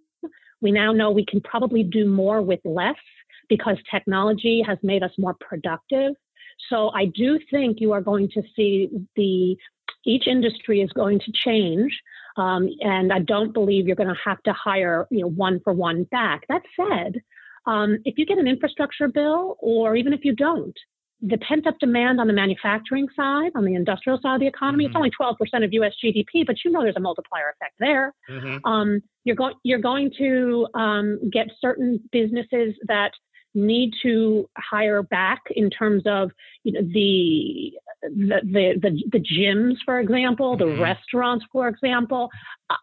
We 0.64 0.72
now 0.72 0.92
know 0.92 1.12
we 1.12 1.26
can 1.26 1.42
probably 1.42 1.84
do 1.84 2.06
more 2.10 2.42
with 2.42 2.62
less 2.64 2.96
because 3.50 3.78
technology 3.92 4.64
has 4.66 4.78
made 4.82 5.04
us 5.04 5.12
more 5.20 5.36
productive. 5.40 6.14
So 6.70 6.90
I 6.90 7.06
do 7.06 7.40
think 7.52 7.80
you 7.80 7.92
are 7.92 8.02
going 8.02 8.30
to 8.30 8.42
see 8.56 8.90
the 9.16 9.58
each 10.06 10.28
industry 10.28 10.82
is 10.82 10.92
going 10.94 11.20
to 11.20 11.32
change 11.34 11.94
um, 12.38 12.70
and 12.82 13.14
I 13.14 13.20
don't 13.20 13.54
believe 13.54 13.86
you're 13.86 13.96
going 13.96 14.10
to 14.10 14.22
have 14.26 14.42
to 14.44 14.54
hire, 14.54 15.08
you 15.12 15.22
know, 15.22 15.30
one 15.30 15.60
for 15.64 15.74
one 15.74 16.04
back. 16.06 16.46
That 16.50 16.64
said, 16.76 17.22
um, 17.66 18.00
if 18.06 18.18
you 18.18 18.26
get 18.26 18.40
an 18.40 18.48
infrastructure 18.48 19.08
bill, 19.08 19.58
or 19.60 19.96
even 19.96 20.14
if 20.14 20.26
you 20.26 20.36
don't, 20.36 20.78
the 21.26 21.38
pent 21.38 21.66
up 21.66 21.80
demand 21.80 22.20
on 22.20 22.28
the 22.28 22.34
manufacturing 22.34 23.08
side, 23.16 23.52
on 23.56 23.64
the 23.64 23.76
industrial 23.76 24.20
side 24.22 24.36
of 24.36 24.40
the 24.42 24.48
economy, 24.48 24.86
mm-hmm. 24.86 25.06
it's 25.06 25.18
only 25.20 25.58
12% 25.60 25.66
of 25.66 25.72
US 25.74 25.94
GDP, 26.04 26.46
but 26.46 26.58
you 26.66 26.72
know 26.72 26.84
there's 26.84 26.98
a 26.98 27.02
multiplier 27.02 27.50
effect 27.50 27.76
there. 27.80 28.14
Mm-hmm. 28.30 28.66
Um, 28.70 29.02
you're, 29.24 29.36
going, 29.36 29.54
you're 29.64 29.80
going 29.80 30.12
to 30.18 30.68
um, 30.74 31.20
get 31.32 31.48
certain 31.62 32.02
businesses 32.12 32.76
that 32.88 33.12
need 33.56 33.94
to 34.02 34.50
hire 34.58 35.04
back 35.04 35.42
in 35.52 35.70
terms 35.70 36.04
of 36.06 36.32
you 36.64 36.74
know, 36.74 36.82
the, 36.82 37.72
the, 38.02 38.42
the, 38.44 38.74
the, 38.82 39.04
the 39.14 39.20
gyms, 39.20 39.76
for 39.86 40.00
example, 40.00 40.58
the 40.58 40.66
mm-hmm. 40.66 40.82
restaurants, 40.82 41.46
for 41.54 41.70
example. 41.70 42.30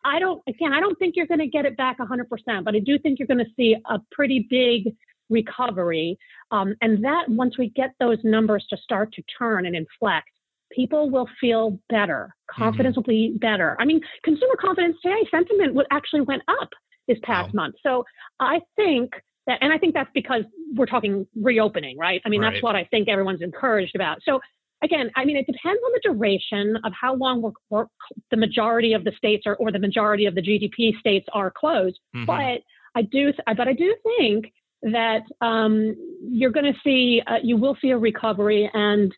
I 0.04 0.18
don't, 0.18 0.40
again, 0.48 0.72
I 0.72 0.80
don't 0.80 0.98
think 0.98 1.14
you're 1.16 1.26
going 1.26 1.40
to 1.40 1.46
get 1.46 1.66
it 1.66 1.76
back 1.76 1.98
100%, 1.98 2.24
but 2.64 2.74
I 2.74 2.78
do 2.78 2.98
think 2.98 3.18
you're 3.18 3.28
going 3.28 3.44
to 3.44 3.50
see 3.56 3.76
a 3.90 3.98
pretty 4.12 4.46
big 4.48 4.94
recovery. 5.30 6.18
Um, 6.50 6.74
and 6.82 7.02
that 7.04 7.28
once 7.28 7.56
we 7.58 7.70
get 7.70 7.90
those 8.00 8.18
numbers 8.24 8.66
to 8.70 8.76
start 8.76 9.12
to 9.14 9.22
turn 9.38 9.66
and 9.66 9.76
inflect, 9.76 10.28
people 10.72 11.10
will 11.10 11.28
feel 11.40 11.78
better. 11.88 12.34
Confidence 12.50 12.96
mm-hmm. 12.96 13.10
will 13.10 13.32
be 13.32 13.38
better. 13.40 13.76
I 13.80 13.84
mean, 13.84 14.00
consumer 14.24 14.54
confidence 14.60 14.96
today, 15.02 15.26
sentiment 15.30 15.76
actually 15.90 16.22
went 16.22 16.42
up 16.48 16.68
this 17.08 17.18
past 17.22 17.54
wow. 17.54 17.64
month. 17.64 17.76
So 17.82 18.04
I 18.38 18.60
think 18.76 19.12
that, 19.46 19.58
and 19.60 19.72
I 19.72 19.78
think 19.78 19.94
that's 19.94 20.10
because 20.14 20.42
we're 20.74 20.86
talking 20.86 21.26
reopening, 21.40 21.98
right? 21.98 22.20
I 22.24 22.28
mean, 22.28 22.40
right. 22.40 22.52
that's 22.52 22.62
what 22.62 22.76
I 22.76 22.84
think 22.84 23.08
everyone's 23.08 23.42
encouraged 23.42 23.94
about. 23.94 24.18
So 24.22 24.40
again, 24.82 25.10
I 25.16 25.24
mean, 25.24 25.36
it 25.36 25.46
depends 25.46 25.80
on 25.84 25.92
the 25.92 26.00
duration 26.02 26.76
of 26.84 26.92
how 26.98 27.14
long 27.14 27.42
we're, 27.42 27.52
we're, 27.68 27.86
the 28.30 28.36
majority 28.36 28.92
of 28.92 29.04
the 29.04 29.12
states 29.16 29.44
are, 29.46 29.56
or 29.56 29.72
the 29.72 29.78
majority 29.78 30.26
of 30.26 30.34
the 30.34 30.42
GDP 30.42 30.98
states 30.98 31.26
are 31.32 31.50
closed. 31.50 31.98
Mm-hmm. 32.14 32.26
But 32.26 32.60
I 32.94 33.02
do, 33.02 33.32
but 33.46 33.68
I 33.68 33.72
do 33.72 33.94
think 34.18 34.52
that 34.82 35.22
um, 35.40 35.96
you're 36.22 36.50
going 36.50 36.72
to 36.72 36.78
see, 36.82 37.22
uh, 37.26 37.36
you 37.42 37.56
will 37.56 37.76
see 37.80 37.90
a 37.90 37.98
recovery 37.98 38.70
and 38.72 39.14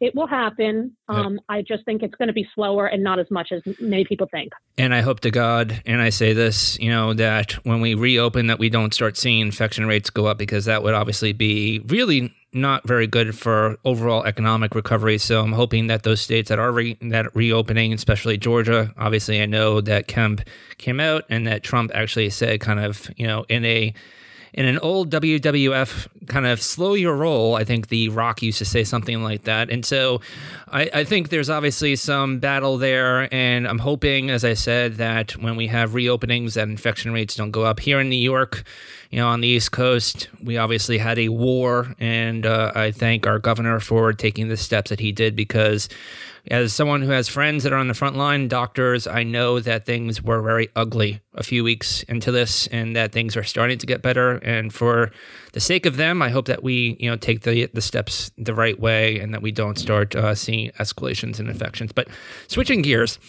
it 0.00 0.14
will 0.14 0.26
happen. 0.26 0.96
Um, 1.08 1.34
yep. 1.34 1.42
I 1.48 1.62
just 1.62 1.84
think 1.84 2.02
it's 2.02 2.14
going 2.16 2.26
to 2.28 2.34
be 2.34 2.46
slower 2.54 2.86
and 2.86 3.02
not 3.02 3.18
as 3.18 3.30
much 3.30 3.52
as 3.52 3.62
many 3.80 4.04
people 4.04 4.26
think. 4.30 4.52
And 4.76 4.92
I 4.92 5.00
hope 5.00 5.20
to 5.20 5.30
God, 5.30 5.80
and 5.86 6.02
I 6.02 6.10
say 6.10 6.32
this, 6.32 6.78
you 6.80 6.90
know, 6.90 7.14
that 7.14 7.52
when 7.64 7.80
we 7.80 7.94
reopen, 7.94 8.48
that 8.48 8.58
we 8.58 8.68
don't 8.68 8.92
start 8.92 9.16
seeing 9.16 9.40
infection 9.40 9.86
rates 9.86 10.10
go 10.10 10.26
up 10.26 10.36
because 10.36 10.64
that 10.64 10.82
would 10.82 10.94
obviously 10.94 11.32
be 11.32 11.78
really 11.86 12.34
not 12.52 12.86
very 12.86 13.06
good 13.06 13.36
for 13.36 13.78
overall 13.84 14.24
economic 14.24 14.74
recovery. 14.74 15.18
So 15.18 15.40
I'm 15.40 15.52
hoping 15.52 15.86
that 15.88 16.02
those 16.02 16.20
states 16.20 16.48
that 16.48 16.58
are 16.58 16.72
re- 16.72 16.96
that 17.00 17.34
reopening, 17.34 17.92
especially 17.92 18.36
Georgia, 18.36 18.92
obviously 18.96 19.42
I 19.42 19.46
know 19.46 19.80
that 19.80 20.06
Kemp 20.06 20.42
came 20.76 21.00
out 21.00 21.24
and 21.30 21.46
that 21.46 21.62
Trump 21.62 21.92
actually 21.94 22.30
said, 22.30 22.60
kind 22.60 22.80
of, 22.80 23.10
you 23.16 23.26
know, 23.26 23.44
in 23.48 23.64
a 23.64 23.94
in 24.54 24.66
an 24.66 24.78
old 24.78 25.10
WWF 25.10 26.06
kind 26.28 26.46
of 26.46 26.62
slow 26.62 26.94
your 26.94 27.16
roll, 27.16 27.56
I 27.56 27.64
think 27.64 27.88
The 27.88 28.08
Rock 28.08 28.40
used 28.40 28.58
to 28.58 28.64
say 28.64 28.84
something 28.84 29.20
like 29.20 29.42
that. 29.42 29.68
And 29.68 29.84
so 29.84 30.20
I, 30.68 30.88
I, 30.94 31.04
think 31.04 31.28
there's 31.28 31.50
obviously 31.50 31.96
some 31.96 32.38
battle 32.38 32.78
there. 32.78 33.32
And 33.34 33.66
I'm 33.66 33.80
hoping, 33.80 34.30
as 34.30 34.44
I 34.44 34.54
said, 34.54 34.94
that 34.94 35.32
when 35.32 35.56
we 35.56 35.66
have 35.66 35.90
reopenings, 35.90 36.54
that 36.54 36.68
infection 36.68 37.12
rates 37.12 37.34
don't 37.34 37.50
go 37.50 37.64
up. 37.64 37.80
Here 37.80 37.98
in 37.98 38.08
New 38.08 38.14
York, 38.14 38.62
you 39.10 39.18
know, 39.18 39.26
on 39.26 39.40
the 39.40 39.48
East 39.48 39.72
Coast, 39.72 40.28
we 40.40 40.56
obviously 40.56 40.98
had 40.98 41.18
a 41.18 41.30
war. 41.30 41.92
And 41.98 42.46
uh, 42.46 42.70
I 42.76 42.92
thank 42.92 43.26
our 43.26 43.40
governor 43.40 43.80
for 43.80 44.12
taking 44.12 44.48
the 44.48 44.56
steps 44.56 44.90
that 44.90 45.00
he 45.00 45.10
did 45.10 45.34
because 45.34 45.88
as 46.48 46.72
someone 46.72 47.02
who 47.02 47.10
has 47.10 47.28
friends 47.28 47.64
that 47.64 47.72
are 47.72 47.78
on 47.78 47.88
the 47.88 47.94
front 47.94 48.16
line, 48.16 48.48
doctors, 48.48 49.06
I 49.06 49.22
know 49.22 49.60
that 49.60 49.86
things 49.86 50.22
were 50.22 50.42
very 50.42 50.68
ugly 50.76 51.20
a 51.34 51.42
few 51.42 51.64
weeks 51.64 52.02
into 52.04 52.30
this 52.30 52.66
and 52.66 52.94
that 52.96 53.12
things 53.12 53.36
are 53.36 53.42
starting 53.42 53.78
to 53.78 53.86
get 53.86 54.02
better. 54.02 54.36
And 54.36 54.72
for 54.72 55.10
the 55.54 55.60
sake 55.60 55.86
of 55.86 55.96
them, 55.96 56.20
I 56.20 56.30
hope 56.30 56.46
that 56.46 56.64
we, 56.64 56.96
you 56.98 57.08
know, 57.08 57.16
take 57.16 57.42
the 57.42 57.66
the 57.72 57.80
steps 57.80 58.32
the 58.36 58.52
right 58.52 58.78
way 58.78 59.20
and 59.20 59.32
that 59.32 59.40
we 59.40 59.52
don't 59.52 59.78
start 59.78 60.16
uh, 60.16 60.34
seeing 60.34 60.72
escalations 60.80 61.38
and 61.38 61.48
infections. 61.48 61.92
But 61.92 62.08
switching 62.48 62.82
gears, 62.82 63.20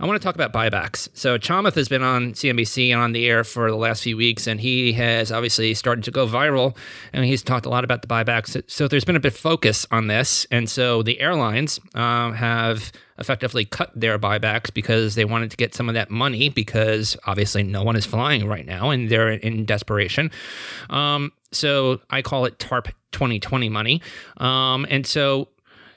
I 0.00 0.06
want 0.06 0.20
to 0.20 0.24
talk 0.24 0.34
about 0.34 0.50
buybacks. 0.50 1.10
So 1.12 1.36
Chamath 1.36 1.74
has 1.74 1.90
been 1.90 2.02
on 2.02 2.32
CNBC 2.32 2.88
and 2.88 3.02
on 3.02 3.12
the 3.12 3.28
air 3.28 3.44
for 3.44 3.70
the 3.70 3.76
last 3.76 4.02
few 4.02 4.16
weeks, 4.16 4.46
and 4.46 4.58
he 4.58 4.94
has 4.94 5.30
obviously 5.30 5.74
started 5.74 6.04
to 6.04 6.10
go 6.10 6.26
viral, 6.26 6.74
and 7.12 7.26
he's 7.26 7.42
talked 7.42 7.66
a 7.66 7.68
lot 7.68 7.84
about 7.84 8.00
the 8.00 8.08
buybacks. 8.08 8.62
So 8.66 8.88
there's 8.88 9.04
been 9.04 9.16
a 9.16 9.20
bit 9.20 9.34
of 9.34 9.38
focus 9.38 9.86
on 9.90 10.06
this, 10.06 10.46
and 10.50 10.70
so 10.70 11.02
the 11.02 11.20
airlines 11.20 11.80
uh, 11.94 12.32
have 12.32 12.92
effectively 13.18 13.64
cut 13.64 13.92
their 13.94 14.18
buybacks 14.18 14.72
because 14.72 15.14
they 15.14 15.24
wanted 15.24 15.50
to 15.50 15.56
get 15.56 15.74
some 15.74 15.88
of 15.88 15.94
that 15.94 16.10
money 16.10 16.48
because 16.48 17.16
obviously 17.26 17.62
no 17.62 17.82
one 17.82 17.96
is 17.96 18.04
flying 18.04 18.46
right 18.46 18.66
now 18.66 18.90
and 18.90 19.08
they're 19.08 19.30
in 19.30 19.64
desperation. 19.64 20.30
Um, 20.90 21.32
so 21.54 22.00
I 22.10 22.22
call 22.22 22.44
it 22.44 22.58
TARP 22.58 22.88
2020 23.12 23.68
money. 23.68 24.02
Um, 24.38 24.86
and 24.90 25.06
so 25.06 25.48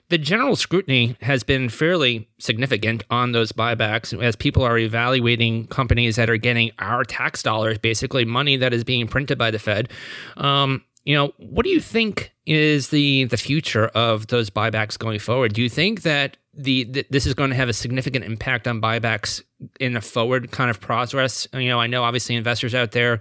the 0.10 0.18
general 0.18 0.56
scrutiny 0.56 1.18
has 1.22 1.44
been 1.44 1.70
fairly 1.70 2.30
significant 2.40 3.04
on 3.10 3.34
those 3.34 3.52
buybacks 3.52 4.20
as 4.22 4.36
people 4.36 4.64
are 4.64 4.78
evaluating 4.78 5.68
companies 5.68 6.16
that 6.16 6.30
are 6.30 6.38
getting 6.38 6.72
our 6.80 7.04
tax 7.04 7.44
dollars, 7.44 7.78
basically 7.78 8.24
money 8.24 8.56
that 8.56 8.74
is 8.74 8.84
being 8.84 9.08
printed 9.08 9.38
by 9.38 9.52
the 9.52 9.60
Fed. 9.60 9.90
Um, 10.38 10.84
you 11.04 11.16
know, 11.16 11.34
what 11.38 11.64
do 11.64 11.70
you 11.70 11.80
think 11.80 12.34
is 12.46 12.90
the 12.90 13.26
the 13.26 13.38
future 13.38 13.88
of 13.88 14.28
those 14.28 14.50
buybacks 14.50 14.98
going 14.98 15.20
forward? 15.20 15.54
Do 15.54 15.62
you 15.62 15.70
think 15.70 16.02
that 16.02 16.38
the, 16.58 16.86
the, 16.86 17.06
this 17.10 17.26
is 17.26 17.34
going 17.34 17.52
to 17.52 17.56
have 17.56 17.70
a 17.70 17.74
significant 17.74 18.26
impact 18.26 18.68
on 18.68 18.82
buybacks 18.82 19.44
in 19.80 19.96
a 19.96 20.02
forward 20.02 20.52
kind 20.52 20.70
of 20.70 20.82
progress. 20.82 21.48
You 21.54 21.70
know, 21.70 21.80
I 21.80 21.88
know 21.88 22.04
obviously 22.04 22.36
investors 22.36 22.74
out 22.74 22.92
there 22.92 23.20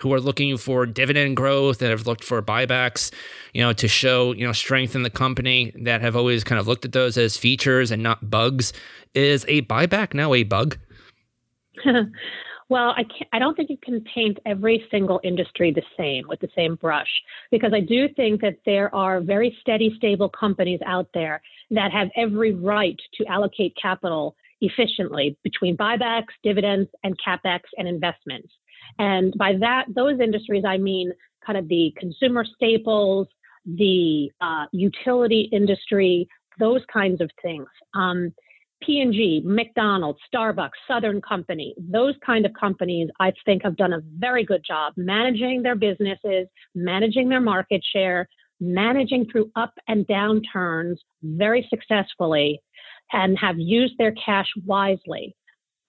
who 0.00 0.12
are 0.12 0.20
looking 0.20 0.56
for 0.56 0.86
dividend 0.86 1.36
growth 1.36 1.82
and 1.82 1.90
have 1.90 2.06
looked 2.06 2.24
for 2.24 2.40
buybacks, 2.42 3.12
you 3.54 3.60
know, 3.60 3.72
to 3.72 3.88
show, 3.88 4.32
you 4.32 4.46
know, 4.46 4.52
strength 4.52 4.94
in 4.94 5.02
the 5.02 5.10
company 5.10 5.72
that 5.82 6.00
have 6.00 6.16
always 6.16 6.44
kind 6.44 6.58
of 6.58 6.66
looked 6.66 6.84
at 6.84 6.92
those 6.92 7.16
as 7.16 7.36
features 7.36 7.90
and 7.90 8.02
not 8.02 8.30
bugs. 8.30 8.72
Is 9.14 9.44
a 9.48 9.62
buyback 9.62 10.14
now 10.14 10.34
a 10.34 10.44
bug? 10.44 10.78
Well, 12.70 12.90
I 12.96 13.02
can't, 13.02 13.28
I 13.32 13.40
don't 13.40 13.56
think 13.56 13.68
you 13.68 13.76
can 13.82 14.00
paint 14.14 14.38
every 14.46 14.86
single 14.92 15.20
industry 15.24 15.72
the 15.72 15.82
same 15.98 16.28
with 16.28 16.38
the 16.38 16.48
same 16.54 16.76
brush 16.76 17.08
because 17.50 17.72
I 17.74 17.80
do 17.80 18.08
think 18.14 18.40
that 18.42 18.58
there 18.64 18.94
are 18.94 19.20
very 19.20 19.58
steady, 19.60 19.92
stable 19.96 20.28
companies 20.28 20.78
out 20.86 21.08
there 21.12 21.42
that 21.72 21.90
have 21.90 22.10
every 22.16 22.54
right 22.54 22.96
to 23.16 23.26
allocate 23.26 23.76
capital 23.80 24.36
efficiently 24.60 25.36
between 25.42 25.76
buybacks, 25.76 26.32
dividends, 26.44 26.88
and 27.02 27.16
capex 27.18 27.62
and 27.76 27.88
investments. 27.88 28.52
And 28.98 29.34
by 29.36 29.54
that, 29.60 29.86
those 29.94 30.20
industries, 30.20 30.64
I 30.66 30.78
mean 30.78 31.12
kind 31.44 31.58
of 31.58 31.68
the 31.68 31.92
consumer 31.98 32.44
staples, 32.44 33.26
the 33.64 34.30
uh, 34.40 34.66
utility 34.72 35.48
industry, 35.52 36.28
those 36.58 36.82
kinds 36.92 37.20
of 37.20 37.30
things. 37.42 37.66
Um, 37.94 38.32
P&G, 38.82 39.42
McDonald's, 39.44 40.18
Starbucks, 40.32 40.70
Southern 40.88 41.20
Company, 41.20 41.74
those 41.78 42.14
kind 42.24 42.46
of 42.46 42.52
companies 42.58 43.08
I 43.20 43.32
think 43.44 43.62
have 43.62 43.76
done 43.76 43.92
a 43.92 44.00
very 44.18 44.44
good 44.44 44.64
job 44.66 44.94
managing 44.96 45.62
their 45.62 45.74
businesses, 45.74 46.46
managing 46.74 47.28
their 47.28 47.40
market 47.40 47.82
share, 47.92 48.26
managing 48.58 49.26
through 49.30 49.50
up 49.56 49.74
and 49.88 50.06
down 50.06 50.42
turns 50.50 50.98
very 51.22 51.66
successfully 51.68 52.62
and 53.12 53.38
have 53.38 53.58
used 53.58 53.94
their 53.98 54.12
cash 54.12 54.48
wisely. 54.64 55.34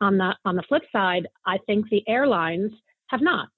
On 0.02 0.18
the 0.18 0.36
on 0.46 0.56
the 0.56 0.64
flip 0.64 0.84
side, 0.92 1.28
I 1.46 1.60
think 1.68 1.88
the 1.90 2.04
airlines 2.08 2.72
have 3.12 3.22
not. 3.22 3.50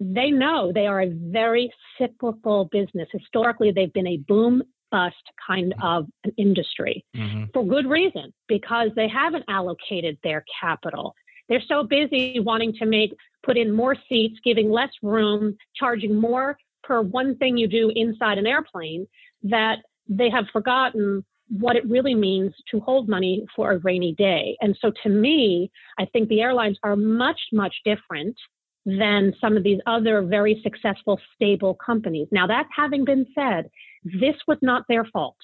They 0.00 0.30
know 0.30 0.72
they 0.72 0.86
are 0.86 1.02
a 1.02 1.10
very 1.10 1.72
cyclical 1.98 2.68
business. 2.70 3.08
Historically, 3.12 3.72
they've 3.72 3.92
been 3.92 4.06
a 4.06 4.18
boom 4.28 4.62
bust 4.90 5.16
kind 5.44 5.74
of 5.82 6.06
an 6.24 6.32
industry 6.36 7.04
mm-hmm. 7.14 7.44
for 7.52 7.66
good 7.66 7.86
reason 7.86 8.32
because 8.46 8.90
they 8.94 9.08
haven't 9.08 9.44
allocated 9.48 10.16
their 10.22 10.44
capital. 10.60 11.14
They're 11.48 11.62
so 11.66 11.82
busy 11.82 12.40
wanting 12.40 12.72
to 12.74 12.86
make 12.86 13.14
put 13.44 13.56
in 13.56 13.72
more 13.72 13.96
seats, 14.08 14.38
giving 14.44 14.70
less 14.70 14.90
room, 15.02 15.56
charging 15.74 16.14
more 16.14 16.58
per 16.82 17.00
one 17.00 17.36
thing 17.36 17.56
you 17.56 17.68
do 17.68 17.90
inside 17.94 18.38
an 18.38 18.46
airplane 18.46 19.06
that 19.44 19.78
they 20.08 20.30
have 20.30 20.46
forgotten 20.52 21.24
what 21.48 21.76
it 21.76 21.88
really 21.88 22.14
means 22.14 22.52
to 22.70 22.80
hold 22.80 23.08
money 23.08 23.46
for 23.54 23.72
a 23.72 23.78
rainy 23.78 24.14
day. 24.18 24.56
And 24.60 24.76
so 24.80 24.92
to 25.04 25.08
me, 25.08 25.70
I 25.98 26.04
think 26.06 26.28
the 26.28 26.40
airlines 26.40 26.78
are 26.82 26.96
much, 26.96 27.40
much 27.52 27.74
different 27.84 28.36
than 28.86 29.34
some 29.40 29.56
of 29.56 29.64
these 29.64 29.80
other 29.86 30.22
very 30.22 30.60
successful, 30.62 31.20
stable 31.34 31.74
companies. 31.74 32.28
Now, 32.30 32.46
that 32.46 32.66
having 32.74 33.04
been 33.04 33.26
said, 33.34 33.68
this 34.04 34.36
was 34.46 34.58
not 34.62 34.84
their 34.88 35.04
fault 35.04 35.36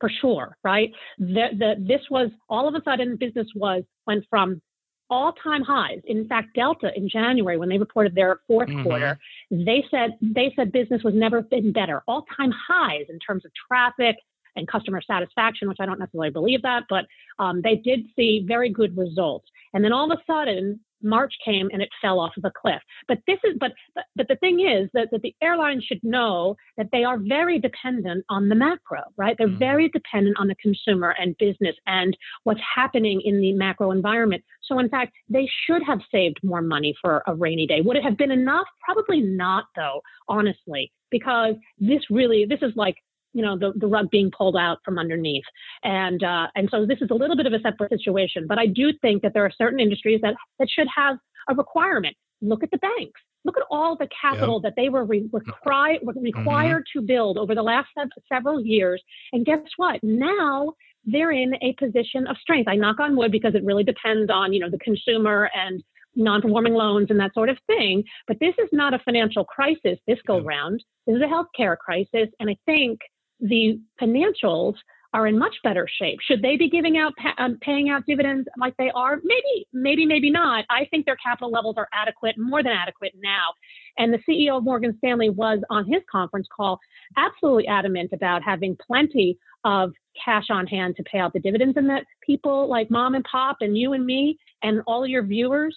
for 0.00 0.10
sure, 0.20 0.56
right? 0.64 0.90
The, 1.18 1.48
the, 1.52 1.74
this 1.78 2.00
was 2.10 2.30
all 2.48 2.66
of 2.66 2.74
a 2.74 2.82
sudden 2.84 3.16
business 3.16 3.46
was 3.54 3.82
went 4.06 4.24
from 4.30 4.62
all 5.10 5.32
time 5.42 5.62
highs. 5.62 6.00
In 6.06 6.26
fact, 6.28 6.54
Delta 6.54 6.90
in 6.96 7.08
January, 7.08 7.58
when 7.58 7.68
they 7.68 7.78
reported 7.78 8.14
their 8.14 8.40
4th 8.50 8.68
mm-hmm. 8.68 8.82
quarter, 8.84 9.18
they 9.50 9.84
said 9.90 10.18
they 10.20 10.52
said 10.56 10.72
business 10.72 11.02
was 11.02 11.14
never 11.14 11.42
been 11.42 11.72
better. 11.72 12.02
All 12.06 12.24
time 12.36 12.52
highs 12.68 13.06
in 13.08 13.18
terms 13.18 13.44
of 13.44 13.50
traffic 13.68 14.16
and 14.56 14.66
customer 14.66 15.00
satisfaction, 15.00 15.68
which 15.68 15.78
I 15.80 15.86
don't 15.86 15.98
necessarily 15.98 16.30
believe 16.30 16.62
that, 16.62 16.84
but 16.88 17.06
um, 17.38 17.62
they 17.62 17.76
did 17.76 18.00
see 18.16 18.44
very 18.46 18.70
good 18.70 18.96
results. 18.96 19.46
And 19.72 19.84
then 19.84 19.92
all 19.92 20.10
of 20.10 20.18
a 20.18 20.22
sudden, 20.30 20.80
March 21.02 21.34
came 21.44 21.68
and 21.72 21.82
it 21.82 21.88
fell 22.00 22.20
off 22.20 22.32
of 22.36 22.44
a 22.44 22.52
cliff. 22.60 22.80
But 23.06 23.18
this 23.26 23.38
is 23.44 23.56
but 23.58 23.72
but, 23.94 24.04
but 24.16 24.28
the 24.28 24.36
thing 24.36 24.60
is 24.60 24.88
that, 24.94 25.08
that 25.12 25.22
the 25.22 25.34
airlines 25.42 25.84
should 25.84 26.00
know 26.02 26.56
that 26.76 26.88
they 26.92 27.04
are 27.04 27.18
very 27.18 27.58
dependent 27.58 28.24
on 28.28 28.48
the 28.48 28.54
macro, 28.54 29.02
right? 29.16 29.36
They're 29.38 29.48
mm-hmm. 29.48 29.58
very 29.58 29.88
dependent 29.88 30.36
on 30.38 30.48
the 30.48 30.56
consumer 30.56 31.14
and 31.18 31.36
business 31.38 31.76
and 31.86 32.16
what's 32.44 32.60
happening 32.74 33.20
in 33.24 33.40
the 33.40 33.52
macro 33.52 33.90
environment. 33.90 34.42
So 34.62 34.78
in 34.78 34.88
fact, 34.88 35.12
they 35.28 35.48
should 35.66 35.82
have 35.86 36.00
saved 36.12 36.38
more 36.42 36.62
money 36.62 36.94
for 37.00 37.22
a 37.26 37.34
rainy 37.34 37.66
day. 37.66 37.80
Would 37.80 37.96
it 37.96 38.04
have 38.04 38.18
been 38.18 38.30
enough? 38.30 38.66
Probably 38.84 39.20
not 39.20 39.64
though, 39.76 40.00
honestly, 40.28 40.92
because 41.10 41.54
this 41.78 42.02
really 42.10 42.44
this 42.48 42.60
is 42.62 42.72
like 42.76 42.96
you 43.38 43.44
know 43.44 43.56
the, 43.56 43.72
the 43.76 43.86
rug 43.86 44.10
being 44.10 44.30
pulled 44.36 44.56
out 44.56 44.78
from 44.84 44.98
underneath 44.98 45.44
and 45.84 46.24
uh, 46.24 46.48
and 46.56 46.68
so 46.72 46.84
this 46.84 46.98
is 47.00 47.08
a 47.10 47.14
little 47.14 47.36
bit 47.36 47.46
of 47.46 47.52
a 47.52 47.60
separate 47.60 47.88
situation 47.88 48.46
but 48.48 48.58
i 48.58 48.66
do 48.66 48.92
think 49.00 49.22
that 49.22 49.32
there 49.32 49.44
are 49.44 49.52
certain 49.56 49.78
industries 49.78 50.20
that 50.20 50.34
that 50.58 50.68
should 50.68 50.88
have 50.94 51.16
a 51.48 51.54
requirement 51.54 52.16
look 52.42 52.64
at 52.64 52.70
the 52.72 52.78
banks 52.78 53.20
look 53.44 53.56
at 53.56 53.62
all 53.70 53.96
the 53.96 54.08
capital 54.20 54.60
yep. 54.62 54.62
that 54.74 54.80
they 54.80 54.88
were 54.88 55.04
re- 55.04 55.28
required 55.32 56.00
mm-hmm. 56.02 56.20
required 56.20 56.84
mm-hmm. 56.88 56.98
to 56.98 57.06
build 57.06 57.38
over 57.38 57.54
the 57.54 57.62
last 57.62 57.88
several 58.28 58.60
years 58.60 59.00
and 59.32 59.46
guess 59.46 59.60
what 59.76 60.00
now 60.02 60.72
they're 61.04 61.30
in 61.30 61.54
a 61.62 61.72
position 61.78 62.26
of 62.26 62.36
strength 62.38 62.66
i 62.68 62.74
knock 62.74 62.98
on 62.98 63.16
wood 63.16 63.30
because 63.30 63.54
it 63.54 63.64
really 63.64 63.84
depends 63.84 64.28
on 64.30 64.52
you 64.52 64.58
know 64.58 64.70
the 64.70 64.78
consumer 64.78 65.48
and 65.54 65.82
non-performing 66.18 66.74
loans 66.74 67.06
and 67.10 67.20
that 67.20 67.32
sort 67.32 67.48
of 67.48 67.56
thing. 67.66 68.02
But 68.26 68.38
this 68.40 68.54
is 68.58 68.68
not 68.72 68.92
a 68.92 68.98
financial 68.98 69.44
crisis 69.44 69.98
this 70.06 70.18
go 70.26 70.40
round. 70.40 70.82
This 71.06 71.16
is 71.16 71.22
a 71.22 71.26
healthcare 71.26 71.76
crisis, 71.76 72.28
and 72.40 72.50
I 72.50 72.56
think 72.66 72.98
the 73.40 73.80
financials 74.00 74.74
are 75.14 75.26
in 75.26 75.38
much 75.38 75.54
better 75.64 75.88
shape. 75.98 76.18
Should 76.20 76.42
they 76.42 76.56
be 76.56 76.68
giving 76.68 76.98
out, 76.98 77.14
um, 77.38 77.58
paying 77.62 77.88
out 77.88 78.04
dividends 78.06 78.46
like 78.58 78.76
they 78.76 78.90
are? 78.94 79.18
Maybe, 79.24 79.66
maybe, 79.72 80.04
maybe 80.04 80.30
not. 80.30 80.66
I 80.68 80.86
think 80.90 81.06
their 81.06 81.16
capital 81.16 81.50
levels 81.50 81.76
are 81.78 81.88
adequate, 81.94 82.36
more 82.36 82.62
than 82.62 82.72
adequate 82.72 83.12
now. 83.22 83.48
And 83.96 84.12
the 84.12 84.18
CEO 84.28 84.58
of 84.58 84.64
Morgan 84.64 84.94
Stanley 84.98 85.30
was 85.30 85.60
on 85.70 85.86
his 85.86 86.02
conference 86.10 86.46
call 86.54 86.78
absolutely 87.16 87.66
adamant 87.66 88.10
about 88.12 88.42
having 88.42 88.76
plenty 88.86 89.38
of 89.64 89.92
cash 90.22 90.46
on 90.50 90.66
hand 90.66 90.96
to 90.96 91.02
pay 91.04 91.18
out 91.18 91.32
the 91.32 91.40
dividends, 91.40 91.76
and 91.76 91.88
that 91.88 92.04
people 92.20 92.68
like 92.68 92.90
mom 92.90 93.14
and 93.14 93.24
pop 93.24 93.56
and 93.60 93.78
you 93.78 93.94
and 93.94 94.04
me 94.04 94.38
and 94.62 94.82
all 94.86 95.06
your 95.06 95.22
viewers 95.22 95.76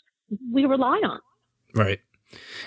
we 0.52 0.66
rely 0.66 0.98
on. 0.98 1.20
Right. 1.74 2.00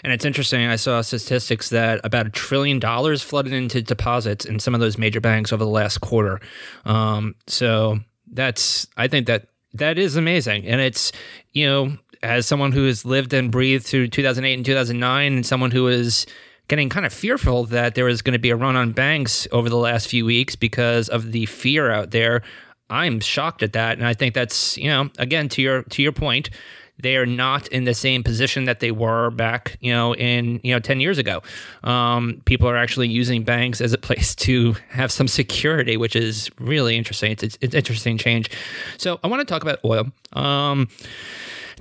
And 0.03 0.13
it's 0.13 0.25
interesting. 0.25 0.67
I 0.67 0.77
saw 0.77 1.01
statistics 1.01 1.71
that 1.71 2.01
about 2.05 2.27
a 2.27 2.31
trillion 2.31 2.79
dollars 2.79 3.23
flooded 3.23 3.53
into 3.53 3.83
deposits 3.83 4.45
in 4.45 4.59
some 4.61 4.75
of 4.75 4.81
those 4.81 4.99
major 4.99 5.21
banks 5.21 5.53
over 5.53 5.65
the 5.65 5.71
last 5.71 6.01
quarter. 6.01 6.41
Um, 6.85 7.35
so 7.47 8.01
that's, 8.31 8.87
I 8.97 9.09
think 9.09 9.27
that 9.27 9.49
that 9.75 9.99
is 9.99 10.17
amazing. 10.17 10.67
And 10.67 10.81
it's, 10.81 11.13
you 11.53 11.67
know, 11.67 11.97
as 12.23 12.47
someone 12.47 12.73
who 12.73 12.87
has 12.87 13.05
lived 13.05 13.33
and 13.33 13.51
breathed 13.51 13.85
through 13.85 14.09
2008 14.09 14.55
and 14.55 14.65
2009, 14.65 15.33
and 15.33 15.47
someone 15.47 15.71
who 15.71 15.89
is 15.89 16.27
getting 16.69 16.89
kind 16.89 17.05
of 17.05 17.13
fearful 17.13 17.65
that 17.65 17.95
there 17.95 18.09
is 18.09 18.23
going 18.23 18.33
to 18.33 18.39
be 18.39 18.51
a 18.51 18.57
run 18.57 18.77
on 18.77 18.93
banks 18.93 19.47
over 19.53 19.69
the 19.69 19.77
last 19.77 20.09
few 20.09 20.25
weeks 20.25 20.57
because 20.57 21.09
of 21.09 21.33
the 21.33 21.47
fear 21.47 21.91
out 21.91 22.11
there. 22.11 22.43
I'm 22.91 23.21
shocked 23.21 23.63
at 23.63 23.73
that, 23.73 23.99
and 23.99 24.07
I 24.07 24.15
think 24.15 24.35
that's 24.35 24.77
you 24.77 24.89
know 24.89 25.11
again 25.19 25.49
to 25.51 25.63
your 25.63 25.83
to 25.85 26.03
your 26.03 26.13
point 26.13 26.51
they 26.99 27.17
are 27.17 27.27
not 27.27 27.69
in 27.69 27.85
the 27.85 27.95
same 27.95 28.23
position 28.23 28.65
that 28.65 28.81
they 28.81 28.91
were 28.91 29.31
back, 29.31 29.77
you 29.81 29.93
know, 29.93 30.15
in 30.15 30.61
you 30.63 30.73
know 30.73 30.81
ten 30.81 31.01
years 31.01 31.19
ago. 31.19 31.43
Um, 31.83 32.41
people 32.45 32.69
are 32.69 32.77
actually 32.77 33.09
using 33.09 33.43
banks 33.43 33.81
as 33.81 33.93
a 33.93 33.99
place 33.99 34.35
to 34.37 34.75
have 34.91 35.11
some 35.11 35.29
security, 35.29 35.97
which 35.97 36.17
is 36.17 36.51
really 36.59 36.97
interesting. 36.97 37.33
It's, 37.33 37.43
it's, 37.43 37.59
it's 37.61 37.75
interesting 37.75 38.19
change. 38.19 38.51
So 38.99 39.19
I 39.25 39.27
want 39.27 39.41
to 39.41 39.47
talk 39.47 39.63
about 39.63 39.81
oil. 39.85 40.07
Um, 40.33 40.89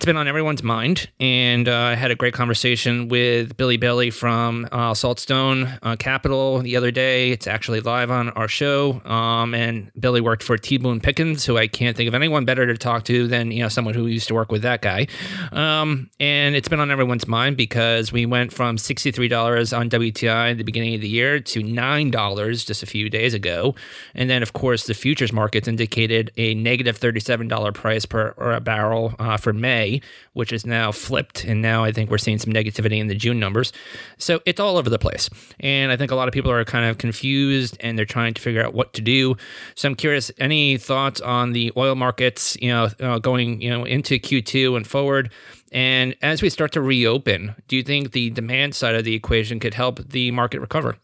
it's 0.03 0.05
been 0.05 0.17
on 0.17 0.27
everyone's 0.27 0.63
mind. 0.63 1.09
And 1.21 1.69
uh, 1.69 1.77
I 1.77 1.95
had 1.95 2.11
a 2.11 2.15
great 2.15 2.33
conversation 2.33 3.07
with 3.07 3.55
Billy 3.55 3.77
Bailey 3.77 4.09
from 4.09 4.67
uh, 4.69 4.91
Saltstone 4.91 5.79
uh, 5.81 5.95
Capital 5.95 6.59
the 6.59 6.75
other 6.75 6.91
day. 6.91 7.31
It's 7.31 7.47
actually 7.47 7.79
live 7.79 8.11
on 8.11 8.27
our 8.31 8.49
show. 8.49 9.01
Um, 9.05 9.55
and 9.55 9.89
Billy 9.97 10.19
worked 10.19 10.43
for 10.43 10.57
T. 10.57 10.75
Boone 10.75 10.99
Pickens, 10.99 11.45
who 11.45 11.57
I 11.57 11.67
can't 11.67 11.95
think 11.95 12.09
of 12.09 12.15
anyone 12.15 12.43
better 12.43 12.67
to 12.67 12.77
talk 12.77 13.05
to 13.05 13.29
than 13.29 13.51
you 13.51 13.63
know 13.63 13.69
someone 13.69 13.93
who 13.93 14.07
used 14.07 14.27
to 14.27 14.33
work 14.33 14.51
with 14.51 14.63
that 14.63 14.81
guy. 14.81 15.07
Um, 15.53 16.09
and 16.19 16.53
it's 16.53 16.67
been 16.67 16.81
on 16.81 16.91
everyone's 16.91 17.25
mind 17.25 17.55
because 17.55 18.11
we 18.11 18.25
went 18.25 18.51
from 18.51 18.75
$63 18.75 19.77
on 19.77 19.89
WTI 19.89 20.51
at 20.51 20.57
the 20.57 20.63
beginning 20.63 20.95
of 20.95 20.99
the 20.99 21.07
year 21.07 21.39
to 21.39 21.61
$9 21.61 22.65
just 22.65 22.83
a 22.83 22.85
few 22.85 23.09
days 23.09 23.33
ago. 23.33 23.73
And 24.15 24.29
then, 24.29 24.43
of 24.43 24.51
course, 24.51 24.85
the 24.85 24.95
futures 24.95 25.31
markets 25.31 25.69
indicated 25.69 26.29
a 26.35 26.55
negative 26.55 26.99
$37 26.99 27.73
price 27.73 28.05
per 28.05 28.33
or 28.35 28.51
a 28.51 28.59
barrel 28.59 29.15
uh, 29.17 29.37
for 29.37 29.53
May 29.53 29.92
which 30.33 30.53
is 30.53 30.65
now 30.65 30.91
flipped. 30.91 31.43
And 31.43 31.61
now 31.61 31.83
I 31.83 31.91
think 31.91 32.09
we're 32.09 32.17
seeing 32.17 32.39
some 32.39 32.53
negativity 32.53 32.99
in 32.99 33.07
the 33.07 33.15
June 33.15 33.39
numbers. 33.39 33.73
So 34.17 34.41
it's 34.45 34.59
all 34.59 34.77
over 34.77 34.89
the 34.89 34.99
place. 34.99 35.29
And 35.59 35.91
I 35.91 35.97
think 35.97 36.11
a 36.11 36.15
lot 36.15 36.27
of 36.27 36.33
people 36.33 36.51
are 36.51 36.63
kind 36.65 36.85
of 36.85 36.97
confused 36.97 37.77
and 37.79 37.97
they're 37.97 38.05
trying 38.05 38.33
to 38.33 38.41
figure 38.41 38.63
out 38.63 38.73
what 38.73 38.93
to 38.93 39.01
do. 39.01 39.35
So 39.75 39.89
I'm 39.89 39.95
curious, 39.95 40.31
any 40.39 40.77
thoughts 40.77 41.21
on 41.21 41.53
the 41.53 41.71
oil 41.77 41.95
markets, 41.95 42.57
you 42.61 42.69
know, 42.69 42.89
uh, 42.99 43.19
going, 43.19 43.61
you 43.61 43.69
know, 43.69 43.83
into 43.83 44.19
Q2 44.19 44.77
and 44.77 44.87
forward? 44.87 45.31
And 45.71 46.15
as 46.21 46.41
we 46.41 46.49
start 46.49 46.71
to 46.73 46.81
reopen, 46.81 47.55
do 47.67 47.75
you 47.75 47.83
think 47.83 48.11
the 48.11 48.29
demand 48.29 48.75
side 48.75 48.95
of 48.95 49.03
the 49.03 49.15
equation 49.15 49.59
could 49.59 49.73
help 49.73 50.07
the 50.09 50.29
market 50.31 50.61
recover? 50.61 50.97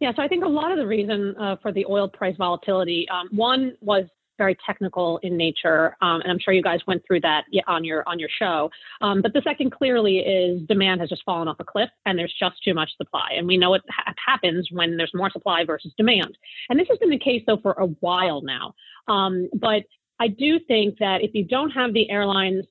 Yeah, 0.00 0.12
so 0.14 0.22
I 0.22 0.28
think 0.28 0.44
a 0.44 0.48
lot 0.48 0.70
of 0.70 0.78
the 0.78 0.86
reason 0.86 1.34
uh, 1.36 1.56
for 1.60 1.72
the 1.72 1.84
oil 1.86 2.08
price 2.08 2.36
volatility, 2.36 3.08
um, 3.08 3.28
one 3.32 3.76
was 3.80 4.04
very 4.38 4.56
technical 4.64 5.18
in 5.18 5.36
nature, 5.36 5.96
um, 6.00 6.20
and 6.22 6.30
I'm 6.30 6.38
sure 6.38 6.54
you 6.54 6.62
guys 6.62 6.80
went 6.86 7.02
through 7.06 7.20
that 7.22 7.44
on 7.66 7.84
your 7.84 8.08
on 8.08 8.18
your 8.18 8.30
show. 8.38 8.70
Um, 9.00 9.20
but 9.20 9.32
the 9.32 9.42
second 9.42 9.72
clearly 9.72 10.18
is 10.18 10.62
demand 10.66 11.00
has 11.00 11.10
just 11.10 11.24
fallen 11.24 11.48
off 11.48 11.56
a 11.58 11.64
cliff, 11.64 11.90
and 12.06 12.18
there's 12.18 12.34
just 12.38 12.62
too 12.64 12.74
much 12.74 12.90
supply, 12.96 13.30
and 13.36 13.46
we 13.46 13.56
know 13.56 13.70
what 13.70 13.82
ha- 13.90 14.14
happens 14.24 14.68
when 14.70 14.96
there's 14.96 15.12
more 15.14 15.30
supply 15.30 15.64
versus 15.64 15.92
demand. 15.98 16.38
And 16.70 16.78
this 16.78 16.88
has 16.88 16.98
been 16.98 17.10
the 17.10 17.18
case 17.18 17.42
though 17.46 17.58
for 17.58 17.72
a 17.72 17.86
while 17.86 18.40
now. 18.42 18.74
Um, 19.08 19.48
but 19.54 19.82
I 20.20 20.28
do 20.28 20.58
think 20.58 20.98
that 20.98 21.22
if 21.22 21.34
you 21.34 21.44
don't 21.44 21.70
have 21.70 21.92
the 21.92 22.10
airlines 22.10 22.64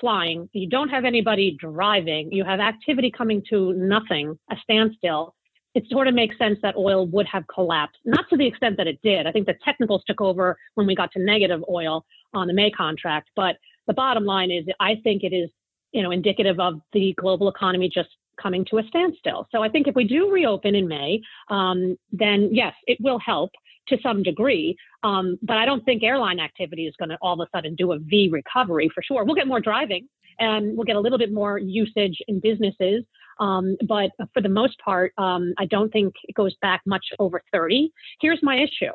flying, 0.00 0.48
you 0.52 0.68
don't 0.68 0.88
have 0.88 1.04
anybody 1.04 1.56
driving, 1.58 2.30
you 2.32 2.44
have 2.44 2.60
activity 2.60 3.10
coming 3.10 3.42
to 3.50 3.72
nothing, 3.74 4.38
a 4.50 4.56
standstill 4.62 5.35
it 5.76 5.84
sort 5.90 6.08
of 6.08 6.14
makes 6.14 6.38
sense 6.38 6.58
that 6.62 6.74
oil 6.74 7.06
would 7.08 7.26
have 7.26 7.44
collapsed, 7.48 7.98
not 8.06 8.24
to 8.30 8.36
the 8.38 8.46
extent 8.46 8.78
that 8.78 8.86
it 8.86 8.98
did. 9.02 9.26
I 9.26 9.30
think 9.30 9.44
the 9.46 9.54
technicals 9.62 10.02
took 10.06 10.22
over 10.22 10.56
when 10.74 10.86
we 10.86 10.94
got 10.94 11.12
to 11.12 11.22
negative 11.22 11.62
oil 11.68 12.06
on 12.32 12.46
the 12.46 12.54
May 12.54 12.70
contract. 12.70 13.28
But 13.36 13.56
the 13.86 13.92
bottom 13.92 14.24
line 14.24 14.50
is, 14.50 14.64
I 14.80 14.94
think 15.04 15.22
it 15.22 15.34
is, 15.34 15.50
you 15.92 16.02
know, 16.02 16.12
indicative 16.12 16.58
of 16.60 16.80
the 16.94 17.14
global 17.20 17.50
economy 17.50 17.90
just 17.92 18.08
coming 18.40 18.64
to 18.70 18.78
a 18.78 18.84
standstill. 18.84 19.48
So 19.52 19.62
I 19.62 19.68
think 19.68 19.86
if 19.86 19.94
we 19.94 20.04
do 20.04 20.32
reopen 20.32 20.74
in 20.74 20.88
May, 20.88 21.20
um, 21.50 21.98
then 22.10 22.48
yes, 22.52 22.72
it 22.86 22.96
will 23.02 23.18
help 23.18 23.50
to 23.88 23.98
some 24.02 24.22
degree. 24.22 24.78
Um, 25.02 25.38
but 25.42 25.58
I 25.58 25.66
don't 25.66 25.84
think 25.84 26.02
airline 26.02 26.40
activity 26.40 26.86
is 26.86 26.94
going 26.98 27.10
to 27.10 27.18
all 27.20 27.38
of 27.38 27.46
a 27.46 27.50
sudden 27.54 27.74
do 27.74 27.92
a 27.92 27.98
V 27.98 28.30
recovery 28.32 28.90
for 28.94 29.02
sure. 29.02 29.24
We'll 29.24 29.34
get 29.34 29.46
more 29.46 29.60
driving 29.60 30.08
and 30.38 30.74
we'll 30.74 30.84
get 30.84 30.96
a 30.96 31.00
little 31.00 31.18
bit 31.18 31.32
more 31.32 31.58
usage 31.58 32.16
in 32.28 32.40
businesses. 32.40 33.04
Um, 33.38 33.76
but 33.86 34.10
for 34.32 34.40
the 34.40 34.48
most 34.48 34.78
part, 34.78 35.12
um, 35.18 35.52
I 35.58 35.66
don't 35.66 35.92
think 35.92 36.14
it 36.24 36.34
goes 36.34 36.54
back 36.62 36.82
much 36.86 37.04
over 37.18 37.42
30. 37.52 37.90
Here's 38.20 38.40
my 38.42 38.56
issue 38.56 38.92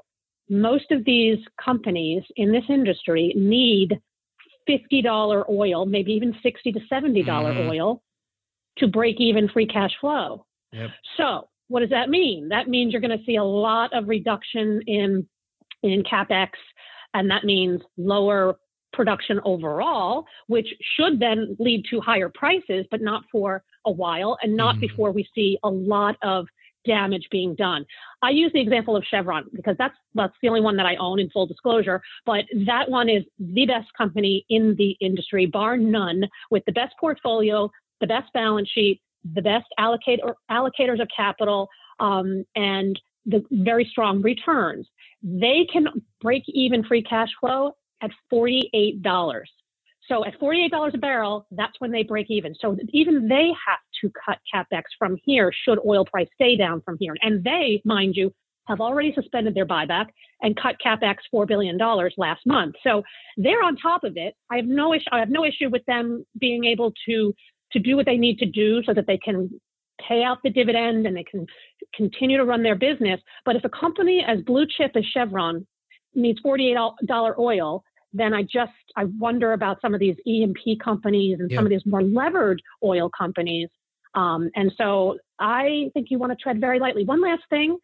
most 0.50 0.92
of 0.92 1.06
these 1.06 1.38
companies 1.64 2.24
in 2.36 2.52
this 2.52 2.66
industry 2.68 3.34
need 3.38 4.00
$50 4.70 5.50
oil, 5.50 5.86
maybe 5.86 6.12
even 6.12 6.36
60 6.44 6.74
to 6.74 6.80
$70 6.92 7.26
mm-hmm. 7.26 7.70
oil 7.70 8.04
to 8.78 8.88
break 8.88 9.16
even 9.20 9.48
free 9.48 9.66
cash 9.66 9.92
flow. 10.00 10.46
Yep. 10.74 10.90
So, 11.18 11.48
what 11.70 11.80
does 11.80 11.90
that 11.90 12.10
mean? 12.10 12.50
That 12.50 12.68
means 12.68 12.92
you're 12.92 13.02
going 13.02 13.18
to 13.18 13.26
see 13.26 13.38
a 13.38 13.44
lot 13.44 13.94
of 13.94 14.10
reduction 14.10 14.82
in 14.88 15.28
in 15.84 16.04
capex, 16.04 16.50
and 17.14 17.32
that 17.32 17.44
means 17.44 17.82
lower 17.98 18.58
production 18.94 19.40
overall, 19.46 20.26
which 20.48 20.68
should 20.96 21.20
then 21.20 21.56
lead 21.60 21.86
to 21.90 22.02
higher 22.02 22.30
prices, 22.30 22.86
but 22.92 23.02
not 23.02 23.24
for 23.32 23.64
a 23.86 23.92
while 23.92 24.38
and 24.42 24.56
not 24.56 24.76
mm. 24.76 24.82
before 24.82 25.12
we 25.12 25.28
see 25.34 25.58
a 25.64 25.70
lot 25.70 26.16
of 26.22 26.48
damage 26.86 27.28
being 27.32 27.56
done. 27.56 27.86
I 28.22 28.32
use 28.32 28.52
the 28.54 28.62
example 28.62 28.96
of 28.96 29.04
Chevron 29.10 29.46
because 29.54 29.76
that's 29.78 29.96
that's 30.16 30.34
the 30.42 30.50
only 30.50 30.62
one 30.62 30.76
that 30.78 30.86
I 30.86 30.96
own 30.96 31.20
in 31.20 31.30
full 31.30 31.46
disclosure, 31.46 32.02
but 32.26 32.46
that 32.66 32.90
one 32.90 33.10
is 33.10 33.24
the 33.40 33.66
best 33.66 33.88
company 33.98 34.46
in 34.50 34.76
the 34.78 34.96
industry 35.00 35.46
bar 35.46 35.78
none 35.78 36.24
with 36.50 36.64
the 36.66 36.72
best 36.72 36.96
portfolio, 37.00 37.70
the 38.00 38.08
best 38.08 38.32
balance 38.34 38.70
sheet, 38.70 39.02
the 39.36 39.42
best 39.42 39.68
allocator 39.80 40.34
allocators 40.50 41.02
of 41.02 41.08
capital 41.16 41.70
um, 42.00 42.44
and 42.56 43.00
the 43.26 43.44
very 43.52 43.86
strong 43.86 44.22
returns. 44.22 44.88
They 45.22 45.68
can 45.72 45.88
break 46.20 46.44
even 46.48 46.84
free 46.84 47.04
cash 47.04 47.30
flow 47.40 47.76
at 48.02 48.10
$48. 48.34 49.44
So 50.12 50.26
at 50.26 50.38
$48 50.42 50.94
a 50.94 50.98
barrel, 50.98 51.48
that's 51.52 51.80
when 51.80 51.92
they 51.92 52.04
break 52.04 52.28
even. 52.30 52.54
So 52.60 52.76
even 52.90 53.30
they 53.30 53.48
have 53.66 53.80
to 54.02 54.12
cut 54.26 54.40
capex 54.54 54.84
from 55.00 55.16
here 55.24 55.54
should 55.64 55.80
oil 55.88 56.04
price 56.04 56.28
stay 56.36 56.58
down 56.58 56.82
from 56.84 56.98
here. 57.00 57.16
And 57.22 57.42
they, 57.46 57.82
mind 57.86 58.16
you, 58.18 58.34
have 58.68 58.82
already 58.82 59.14
suspended 59.14 59.56
their 59.56 59.66
buyback 59.66 60.08
and 60.42 60.60
cut 60.62 60.76
capex 60.86 61.16
four 61.32 61.46
billion 61.46 61.78
dollars 61.78 62.14
last 62.18 62.42
month. 62.46 62.76
So 62.84 63.04
they're 63.38 63.64
on 63.64 63.78
top 63.78 64.04
of 64.04 64.18
it. 64.18 64.36
I 64.52 64.58
have 64.58 64.66
no 64.66 64.94
issue. 64.94 65.06
I 65.14 65.20
have 65.20 65.30
no 65.30 65.46
issue 65.46 65.70
with 65.70 65.86
them 65.86 66.26
being 66.38 66.66
able 66.66 66.94
to 67.08 67.34
to 67.72 67.80
do 67.80 67.96
what 67.96 68.06
they 68.06 68.18
need 68.18 68.38
to 68.40 68.46
do 68.46 68.84
so 68.84 68.94
that 68.94 69.08
they 69.08 69.18
can 69.18 69.50
pay 70.06 70.24
out 70.24 70.40
the 70.44 70.50
dividend 70.50 71.08
and 71.08 71.16
they 71.16 71.24
can 71.24 71.46
continue 71.96 72.38
to 72.38 72.44
run 72.44 72.64
their 72.64 72.76
business. 72.76 73.22
But 73.46 73.56
if 73.56 73.64
a 73.64 73.70
company 73.70 74.26
as 74.28 74.42
blue 74.42 74.66
chip 74.78 74.92
as 74.96 75.06
Chevron 75.06 75.66
needs 76.14 76.40
forty 76.42 76.72
eight 76.72 76.78
dollar 77.08 77.40
oil, 77.40 77.84
then 78.14 78.34
I 78.34 78.44
just 78.44 78.72
I 78.96 79.06
wonder 79.20 79.54
about 79.54 79.82
some 79.82 79.94
of 79.94 80.00
these 80.00 80.16
E&P 80.26 80.78
companies 80.84 81.40
and 81.40 81.52
some 81.54 81.66
of 81.66 81.70
these 81.70 81.86
more 81.86 82.04
levered 82.04 82.62
oil 82.84 83.10
companies. 83.10 83.70
Um, 84.16 84.50
and 84.56 84.72
so 84.78 85.18
I 85.40 85.90
think 85.94 86.08
you 86.10 86.20
want 86.20 86.32
to 86.32 86.36
tread 86.36 86.60
very 86.60 86.80
lightly. 86.80 87.06
One 87.06 87.22
last 87.22 87.44
thing 87.50 87.78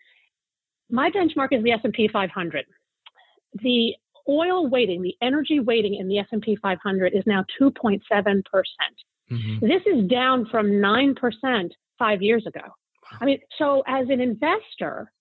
my 0.90 1.10
benchmark 1.10 1.50
is 1.52 1.64
the 1.64 1.72
S&P 1.72 2.08
500. 2.12 2.66
The 3.62 3.94
oil 4.30 4.70
weighting, 4.70 5.02
the 5.02 5.16
energy 5.22 5.60
weighting 5.60 5.96
in 5.96 6.08
the 6.08 6.20
S&P 6.20 6.58
500 6.62 7.14
is 7.14 7.24
now 7.26 7.44
2.7%. 7.62 8.02
Mm-hmm. 9.32 9.66
This 9.66 9.82
is 9.86 10.08
down 10.10 10.46
from 10.50 10.68
9% 10.68 11.70
5 12.00 12.22
years 12.22 12.46
ago. 12.48 12.62
I 13.20 13.26
mean, 13.26 13.40
so 13.58 13.84
as 13.88 14.08
an 14.10 14.22
investor, 14.22 15.12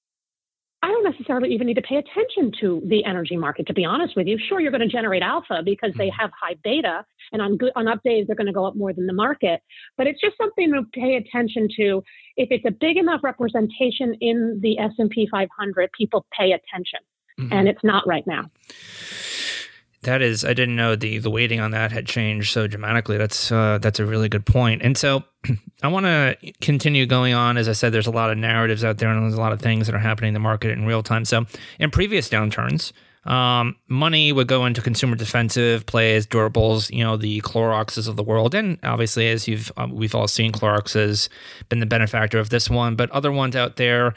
I 0.86 0.90
don't 0.90 1.02
necessarily 1.02 1.52
even 1.52 1.66
need 1.66 1.74
to 1.74 1.82
pay 1.82 1.96
attention 1.96 2.52
to 2.60 2.80
the 2.86 3.04
energy 3.04 3.36
market, 3.36 3.66
to 3.66 3.74
be 3.74 3.84
honest 3.84 4.14
with 4.14 4.28
you. 4.28 4.38
Sure, 4.38 4.60
you're 4.60 4.70
going 4.70 4.88
to 4.88 4.88
generate 4.88 5.20
alpha 5.20 5.60
because 5.64 5.90
they 5.96 6.06
mm-hmm. 6.06 6.20
have 6.20 6.30
high 6.40 6.54
beta, 6.62 7.04
and 7.32 7.42
on 7.42 7.56
good 7.56 7.72
on 7.74 7.88
up 7.88 8.00
days 8.04 8.28
they're 8.28 8.36
going 8.36 8.46
to 8.46 8.52
go 8.52 8.64
up 8.64 8.76
more 8.76 8.92
than 8.92 9.08
the 9.08 9.12
market. 9.12 9.62
But 9.98 10.06
it's 10.06 10.20
just 10.20 10.36
something 10.38 10.70
to 10.72 10.82
pay 10.92 11.16
attention 11.16 11.66
to. 11.78 12.04
If 12.36 12.52
it's 12.52 12.64
a 12.64 12.70
big 12.70 12.98
enough 12.98 13.24
representation 13.24 14.14
in 14.20 14.60
the 14.62 14.78
S 14.78 14.92
and 14.98 15.10
P 15.10 15.26
500, 15.28 15.90
people 15.90 16.24
pay 16.30 16.52
attention, 16.52 17.00
mm-hmm. 17.40 17.52
and 17.52 17.66
it's 17.66 17.82
not 17.82 18.06
right 18.06 18.24
now. 18.24 18.48
That 20.02 20.22
is, 20.22 20.44
I 20.44 20.54
didn't 20.54 20.76
know 20.76 20.94
the 20.94 21.18
the 21.18 21.30
weighting 21.30 21.60
on 21.60 21.72
that 21.72 21.90
had 21.90 22.06
changed 22.06 22.52
so 22.52 22.66
dramatically. 22.66 23.16
That's 23.16 23.50
uh, 23.50 23.78
that's 23.80 23.98
a 23.98 24.06
really 24.06 24.28
good 24.28 24.46
point. 24.46 24.82
And 24.82 24.96
so, 24.96 25.24
I 25.82 25.88
want 25.88 26.06
to 26.06 26.36
continue 26.60 27.06
going 27.06 27.34
on. 27.34 27.56
As 27.56 27.68
I 27.68 27.72
said, 27.72 27.92
there's 27.92 28.06
a 28.06 28.12
lot 28.12 28.30
of 28.30 28.38
narratives 28.38 28.84
out 28.84 28.98
there, 28.98 29.08
and 29.08 29.22
there's 29.22 29.34
a 29.34 29.40
lot 29.40 29.52
of 29.52 29.60
things 29.60 29.86
that 29.86 29.94
are 29.94 30.00
happening 30.00 30.28
in 30.28 30.34
the 30.34 30.40
market 30.40 30.70
in 30.70 30.86
real 30.86 31.02
time. 31.02 31.24
So, 31.24 31.46
in 31.80 31.90
previous 31.90 32.28
downturns, 32.28 32.92
um, 33.24 33.76
money 33.88 34.32
would 34.32 34.46
go 34.46 34.66
into 34.66 34.80
consumer 34.80 35.16
defensive 35.16 35.86
plays, 35.86 36.26
durables, 36.26 36.90
you 36.90 37.02
know, 37.02 37.16
the 37.16 37.40
Cloroxes 37.40 38.06
of 38.06 38.16
the 38.16 38.22
world, 38.22 38.54
and 38.54 38.78
obviously, 38.84 39.28
as 39.28 39.48
you've 39.48 39.72
um, 39.76 39.92
we've 39.92 40.14
all 40.14 40.28
seen, 40.28 40.52
Clorox 40.52 40.94
has 40.94 41.28
been 41.68 41.80
the 41.80 41.86
benefactor 41.86 42.38
of 42.38 42.50
this 42.50 42.70
one, 42.70 42.94
but 42.96 43.10
other 43.10 43.32
ones 43.32 43.56
out 43.56 43.76
there 43.76 44.14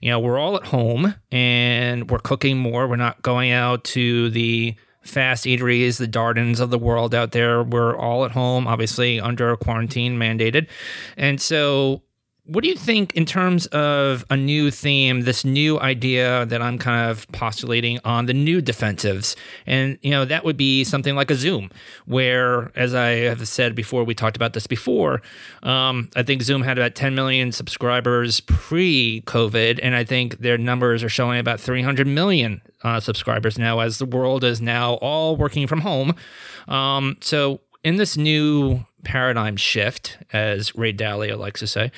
you 0.00 0.10
know, 0.10 0.20
we're 0.20 0.38
all 0.38 0.56
at 0.56 0.64
home 0.64 1.14
and 1.32 2.10
we're 2.10 2.18
cooking 2.18 2.58
more. 2.58 2.86
We're 2.86 2.96
not 2.96 3.20
going 3.22 3.50
out 3.50 3.84
to 3.84 4.30
the 4.30 4.76
fast 5.02 5.44
eateries, 5.44 5.98
the 5.98 6.08
Dardens 6.08 6.60
of 6.60 6.70
the 6.70 6.78
world 6.78 7.14
out 7.14 7.32
there. 7.32 7.62
We're 7.62 7.96
all 7.96 8.24
at 8.24 8.32
home, 8.32 8.66
obviously 8.66 9.20
under 9.20 9.56
quarantine 9.56 10.18
mandated. 10.18 10.68
And 11.16 11.40
so 11.40 12.02
what 12.48 12.64
do 12.64 12.68
you 12.70 12.76
think 12.76 13.14
in 13.14 13.26
terms 13.26 13.66
of 13.66 14.24
a 14.30 14.36
new 14.36 14.70
theme, 14.70 15.20
this 15.20 15.44
new 15.44 15.78
idea 15.80 16.46
that 16.46 16.62
I'm 16.62 16.78
kind 16.78 17.10
of 17.10 17.28
postulating 17.28 18.00
on 18.04 18.24
the 18.24 18.32
new 18.32 18.62
defensives? 18.62 19.36
And, 19.66 19.98
you 20.00 20.10
know, 20.10 20.24
that 20.24 20.46
would 20.46 20.56
be 20.56 20.82
something 20.82 21.14
like 21.14 21.30
a 21.30 21.34
Zoom, 21.34 21.70
where, 22.06 22.72
as 22.74 22.94
I 22.94 23.08
have 23.28 23.46
said 23.46 23.74
before, 23.74 24.02
we 24.02 24.14
talked 24.14 24.34
about 24.34 24.54
this 24.54 24.66
before. 24.66 25.20
Um, 25.62 26.08
I 26.16 26.22
think 26.22 26.40
Zoom 26.40 26.62
had 26.62 26.78
about 26.78 26.94
10 26.94 27.14
million 27.14 27.52
subscribers 27.52 28.40
pre 28.40 29.22
COVID, 29.26 29.78
and 29.82 29.94
I 29.94 30.04
think 30.04 30.38
their 30.38 30.56
numbers 30.56 31.04
are 31.04 31.10
showing 31.10 31.38
about 31.38 31.60
300 31.60 32.06
million 32.06 32.62
uh, 32.82 32.98
subscribers 32.98 33.58
now 33.58 33.80
as 33.80 33.98
the 33.98 34.06
world 34.06 34.42
is 34.42 34.62
now 34.62 34.94
all 34.94 35.36
working 35.36 35.66
from 35.66 35.82
home. 35.82 36.14
Um, 36.66 37.18
so, 37.20 37.60
in 37.84 37.96
this 37.96 38.16
new 38.16 38.84
paradigm 39.04 39.56
shift, 39.56 40.18
as 40.32 40.74
Ray 40.74 40.92
Dalio 40.92 41.38
likes 41.38 41.60
to 41.60 41.66
say. 41.66 41.92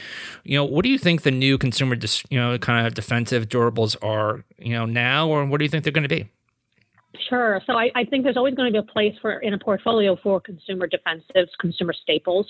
You 0.45 0.59
know, 0.59 0.65
what 0.65 0.83
do 0.83 0.89
you 0.91 0.99
think 0.99 1.23
the 1.23 1.31
new 1.31 1.59
consumer, 1.59 1.97
dis, 1.97 2.23
you 2.31 2.39
know, 2.39 2.57
kind 2.59 2.87
of 2.87 2.95
defensive 2.95 3.49
durables 3.49 3.97
are, 4.03 4.45
you 4.59 4.75
know, 4.75 4.87
now, 4.87 5.29
or 5.29 5.45
what 5.47 5.59
do 5.59 5.65
you 5.65 5.71
think 5.71 5.85
they're 5.85 5.93
going 5.93 6.09
to 6.09 6.09
be? 6.09 6.29
Sure. 7.29 7.61
So 7.67 7.75
I, 7.75 7.91
I, 7.95 8.05
think 8.05 8.25
there's 8.25 8.37
always 8.37 8.55
going 8.55 8.73
to 8.73 8.83
be 8.83 8.87
a 8.87 8.93
place 8.93 9.15
for 9.21 9.39
in 9.41 9.53
a 9.53 9.59
portfolio 9.59 10.17
for 10.23 10.41
consumer 10.41 10.89
defensives, 10.89 11.49
consumer 11.61 11.93
staples. 11.93 12.47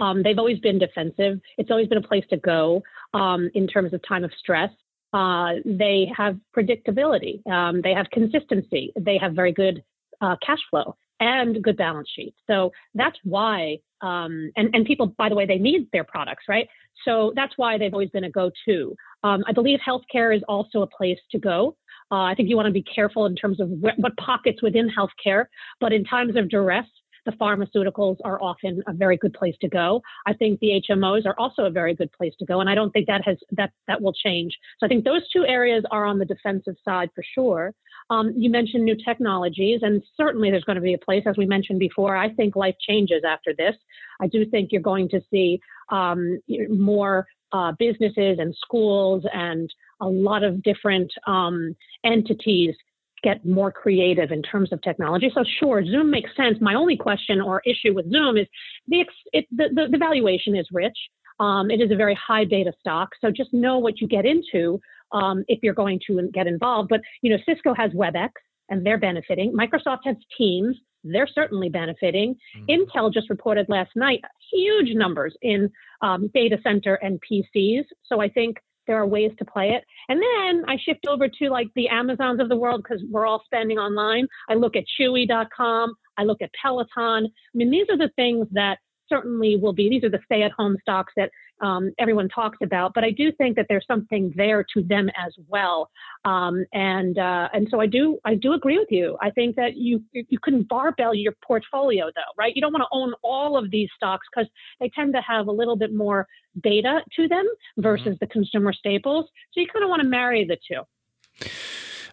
Um, 0.00 0.22
they've 0.22 0.38
always 0.38 0.58
been 0.60 0.78
defensive. 0.78 1.40
It's 1.58 1.70
always 1.70 1.88
been 1.88 1.98
a 1.98 2.06
place 2.06 2.24
to 2.30 2.36
go 2.36 2.82
um, 3.12 3.50
in 3.54 3.66
terms 3.66 3.92
of 3.92 4.00
time 4.06 4.24
of 4.24 4.30
stress. 4.38 4.70
Uh, 5.12 5.54
they 5.64 6.10
have 6.16 6.38
predictability. 6.56 7.46
Um, 7.46 7.80
they 7.82 7.92
have 7.92 8.06
consistency. 8.12 8.92
They 8.98 9.18
have 9.18 9.34
very 9.34 9.52
good 9.52 9.82
uh, 10.20 10.36
cash 10.44 10.60
flow 10.70 10.96
and 11.24 11.62
good 11.62 11.76
balance 11.76 12.08
sheets. 12.14 12.36
So 12.46 12.70
that's 12.94 13.16
why, 13.24 13.78
um, 14.02 14.50
and, 14.56 14.68
and 14.74 14.84
people, 14.84 15.06
by 15.16 15.30
the 15.30 15.34
way, 15.34 15.46
they 15.46 15.58
need 15.58 15.88
their 15.92 16.04
products, 16.04 16.44
right? 16.48 16.68
So 17.04 17.32
that's 17.34 17.54
why 17.56 17.78
they've 17.78 17.92
always 17.92 18.10
been 18.10 18.24
a 18.24 18.30
go 18.30 18.50
to. 18.68 18.94
Um, 19.22 19.42
I 19.48 19.52
believe 19.52 19.78
healthcare 19.86 20.36
is 20.36 20.42
also 20.48 20.82
a 20.82 20.86
place 20.86 21.18
to 21.32 21.38
go. 21.38 21.76
Uh, 22.12 22.24
I 22.24 22.34
think 22.34 22.50
you 22.50 22.56
want 22.56 22.66
to 22.66 22.72
be 22.72 22.82
careful 22.82 23.24
in 23.24 23.34
terms 23.34 23.58
of 23.58 23.68
wh- 23.70 23.98
what 23.98 24.14
pockets 24.18 24.62
within 24.62 24.90
healthcare, 24.90 25.46
but 25.80 25.92
in 25.92 26.04
times 26.04 26.36
of 26.36 26.50
duress, 26.50 26.86
the 27.24 27.32
pharmaceuticals 27.32 28.16
are 28.22 28.40
often 28.42 28.82
a 28.86 28.92
very 28.92 29.16
good 29.16 29.32
place 29.32 29.54
to 29.62 29.68
go. 29.68 30.02
I 30.26 30.34
think 30.34 30.60
the 30.60 30.82
HMOs 30.88 31.24
are 31.24 31.34
also 31.38 31.64
a 31.64 31.70
very 31.70 31.94
good 31.94 32.12
place 32.12 32.34
to 32.38 32.44
go, 32.44 32.60
and 32.60 32.68
I 32.68 32.74
don't 32.74 32.90
think 32.90 33.06
that 33.06 33.24
has 33.24 33.38
that 33.52 33.70
that 33.88 34.02
will 34.02 34.12
change. 34.12 34.52
So 34.78 34.86
I 34.86 34.88
think 34.88 35.04
those 35.04 35.22
two 35.30 35.44
areas 35.46 35.84
are 35.90 36.04
on 36.04 36.18
the 36.18 36.26
defensive 36.26 36.76
side 36.84 37.08
for 37.14 37.24
sure. 37.34 37.72
Um, 38.10 38.32
you 38.36 38.50
mentioned 38.50 38.84
new 38.84 38.96
technologies, 39.02 39.80
and 39.82 40.02
certainly 40.16 40.50
there's 40.50 40.64
going 40.64 40.76
to 40.76 40.82
be 40.82 40.94
a 40.94 40.98
place, 40.98 41.24
as 41.26 41.36
we 41.36 41.46
mentioned 41.46 41.78
before. 41.78 42.16
I 42.16 42.30
think 42.30 42.54
life 42.54 42.74
changes 42.86 43.22
after 43.26 43.54
this. 43.56 43.74
I 44.20 44.26
do 44.26 44.44
think 44.44 44.72
you're 44.72 44.82
going 44.82 45.08
to 45.10 45.20
see 45.30 45.60
um, 45.90 46.38
more 46.68 47.26
uh, 47.52 47.72
businesses 47.78 48.38
and 48.38 48.54
schools 48.64 49.24
and 49.32 49.72
a 50.00 50.08
lot 50.08 50.42
of 50.42 50.62
different 50.62 51.10
um, 51.26 51.74
entities 52.04 52.74
get 53.22 53.44
more 53.46 53.72
creative 53.72 54.30
in 54.30 54.42
terms 54.42 54.70
of 54.72 54.82
technology. 54.82 55.30
So 55.34 55.42
sure, 55.58 55.84
Zoom 55.84 56.10
makes 56.10 56.30
sense. 56.36 56.58
My 56.60 56.74
only 56.74 56.96
question 56.96 57.40
or 57.40 57.62
issue 57.64 57.94
with 57.94 58.10
Zoom 58.12 58.36
is 58.36 58.46
the 58.86 59.06
it, 59.32 59.46
the, 59.50 59.68
the, 59.72 59.88
the, 59.92 59.98
valuation 59.98 60.54
is 60.54 60.66
rich. 60.70 60.96
Um, 61.40 61.70
it 61.70 61.80
is 61.80 61.90
a 61.90 61.96
very 61.96 62.14
high 62.14 62.44
beta 62.44 62.72
stock. 62.78 63.08
So 63.20 63.30
just 63.30 63.52
know 63.54 63.78
what 63.78 64.00
you 64.00 64.06
get 64.06 64.26
into 64.26 64.78
um, 65.12 65.44
if 65.48 65.60
you're 65.62 65.74
going 65.74 66.00
to 66.06 66.28
get 66.32 66.46
involved. 66.46 66.88
But 66.88 67.00
you 67.22 67.30
know, 67.30 67.38
Cisco 67.46 67.74
has 67.74 67.90
WebEx 67.92 68.30
and 68.68 68.84
they're 68.84 68.98
benefiting. 68.98 69.52
Microsoft 69.52 70.00
has 70.04 70.16
Teams. 70.36 70.76
They're 71.04 71.28
certainly 71.32 71.68
benefiting. 71.68 72.34
Mm. 72.58 72.86
Intel 72.86 73.12
just 73.12 73.28
reported 73.28 73.66
last 73.68 73.90
night 73.94 74.20
huge 74.52 74.94
numbers 74.94 75.34
in 75.42 75.70
um, 76.02 76.30
data 76.32 76.58
center 76.62 76.94
and 76.94 77.20
PCs. 77.30 77.84
So 78.04 78.20
I 78.20 78.28
think 78.28 78.56
there 78.86 78.96
are 78.96 79.06
ways 79.06 79.32
to 79.38 79.44
play 79.44 79.70
it. 79.70 79.84
And 80.08 80.20
then 80.20 80.64
I 80.68 80.76
shift 80.84 81.06
over 81.08 81.28
to 81.28 81.48
like 81.48 81.68
the 81.74 81.88
Amazons 81.88 82.40
of 82.40 82.48
the 82.48 82.56
world 82.56 82.82
because 82.82 83.02
we're 83.10 83.26
all 83.26 83.42
spending 83.44 83.78
online. 83.78 84.26
I 84.48 84.54
look 84.54 84.76
at 84.76 84.84
Chewy.com. 84.98 85.94
I 86.18 86.24
look 86.24 86.42
at 86.42 86.50
Peloton. 86.60 86.88
I 87.26 87.28
mean, 87.54 87.70
these 87.70 87.86
are 87.90 87.98
the 87.98 88.10
things 88.16 88.46
that 88.52 88.78
certainly 89.08 89.56
will 89.56 89.72
be, 89.72 89.88
these 89.88 90.04
are 90.04 90.10
the 90.10 90.20
stay 90.24 90.42
at 90.42 90.52
home 90.52 90.76
stocks 90.80 91.12
that 91.16 91.30
um, 91.60 91.92
everyone 91.98 92.28
talks 92.28 92.58
about, 92.62 92.92
but 92.94 93.04
I 93.04 93.10
do 93.10 93.30
think 93.32 93.56
that 93.56 93.66
there's 93.68 93.86
something 93.86 94.32
there 94.36 94.64
to 94.74 94.82
them 94.82 95.08
as 95.16 95.32
well. 95.48 95.88
Um, 96.24 96.64
and 96.72 97.18
uh, 97.18 97.48
and 97.52 97.68
so 97.70 97.80
I 97.80 97.86
do 97.86 98.18
I 98.24 98.34
do 98.34 98.54
agree 98.54 98.78
with 98.78 98.90
you. 98.90 99.16
I 99.20 99.30
think 99.30 99.56
that 99.56 99.76
you 99.76 100.02
you 100.12 100.38
can 100.38 100.62
barbell 100.64 101.14
your 101.14 101.34
portfolio 101.46 102.06
though, 102.14 102.32
right? 102.36 102.54
You 102.54 102.60
don't 102.60 102.72
want 102.72 102.82
to 102.82 102.96
own 102.96 103.14
all 103.22 103.56
of 103.56 103.70
these 103.70 103.88
stocks 103.96 104.26
because 104.34 104.50
they 104.80 104.90
tend 104.94 105.14
to 105.14 105.20
have 105.20 105.46
a 105.46 105.52
little 105.52 105.76
bit 105.76 105.94
more 105.94 106.26
beta 106.62 107.02
to 107.16 107.28
them 107.28 107.46
versus 107.78 108.06
mm-hmm. 108.08 108.16
the 108.20 108.26
consumer 108.26 108.72
staples. 108.72 109.26
So 109.52 109.60
you 109.60 109.66
kind 109.68 109.84
of 109.84 109.90
want 109.90 110.02
to 110.02 110.08
marry 110.08 110.44
the 110.44 110.58
two. 110.68 110.82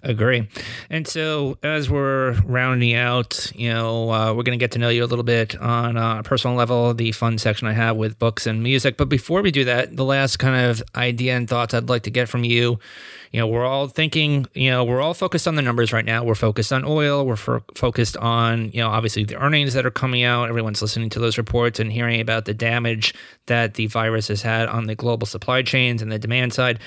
Agree. 0.03 0.47
And 0.89 1.07
so, 1.07 1.57
as 1.61 1.89
we're 1.89 2.31
rounding 2.41 2.95
out, 2.95 3.51
you 3.53 3.69
know, 3.69 4.11
uh, 4.11 4.33
we're 4.33 4.43
going 4.43 4.57
to 4.57 4.63
get 4.63 4.71
to 4.71 4.79
know 4.79 4.89
you 4.89 5.03
a 5.03 5.05
little 5.05 5.23
bit 5.23 5.55
on 5.59 5.95
a 5.95 6.23
personal 6.23 6.55
level, 6.55 6.93
the 6.95 7.11
fun 7.11 7.37
section 7.37 7.67
I 7.67 7.73
have 7.73 7.97
with 7.97 8.17
books 8.17 8.47
and 8.47 8.63
music. 8.63 8.97
But 8.97 9.09
before 9.09 9.43
we 9.43 9.51
do 9.51 9.63
that, 9.65 9.95
the 9.95 10.05
last 10.05 10.37
kind 10.37 10.65
of 10.65 10.81
idea 10.95 11.35
and 11.35 11.47
thoughts 11.47 11.75
I'd 11.75 11.89
like 11.89 12.03
to 12.03 12.09
get 12.09 12.29
from 12.29 12.43
you 12.43 12.79
you 13.31 13.39
know, 13.39 13.47
we're 13.47 13.65
all 13.65 13.87
thinking, 13.87 14.45
you 14.53 14.69
know, 14.69 14.83
we're 14.83 14.99
all 14.99 15.13
focused 15.13 15.47
on 15.47 15.55
the 15.55 15.61
numbers 15.61 15.93
right 15.93 16.03
now. 16.03 16.23
We're 16.23 16.35
focused 16.35 16.73
on 16.73 16.83
oil. 16.83 17.25
We're 17.25 17.37
fo- 17.37 17.63
focused 17.75 18.17
on, 18.17 18.71
you 18.73 18.81
know, 18.81 18.89
obviously 18.89 19.23
the 19.23 19.37
earnings 19.37 19.73
that 19.73 19.85
are 19.85 19.91
coming 19.91 20.23
out. 20.23 20.49
Everyone's 20.49 20.81
listening 20.81 21.09
to 21.11 21.19
those 21.19 21.37
reports 21.37 21.79
and 21.79 21.89
hearing 21.89 22.19
about 22.19 22.43
the 22.43 22.53
damage 22.53 23.13
that 23.45 23.75
the 23.75 23.87
virus 23.87 24.27
has 24.27 24.41
had 24.41 24.67
on 24.67 24.87
the 24.87 24.95
global 24.95 25.25
supply 25.25 25.61
chains 25.61 26.01
and 26.01 26.11
the 26.11 26.19
demand 26.19 26.53
side. 26.53 26.79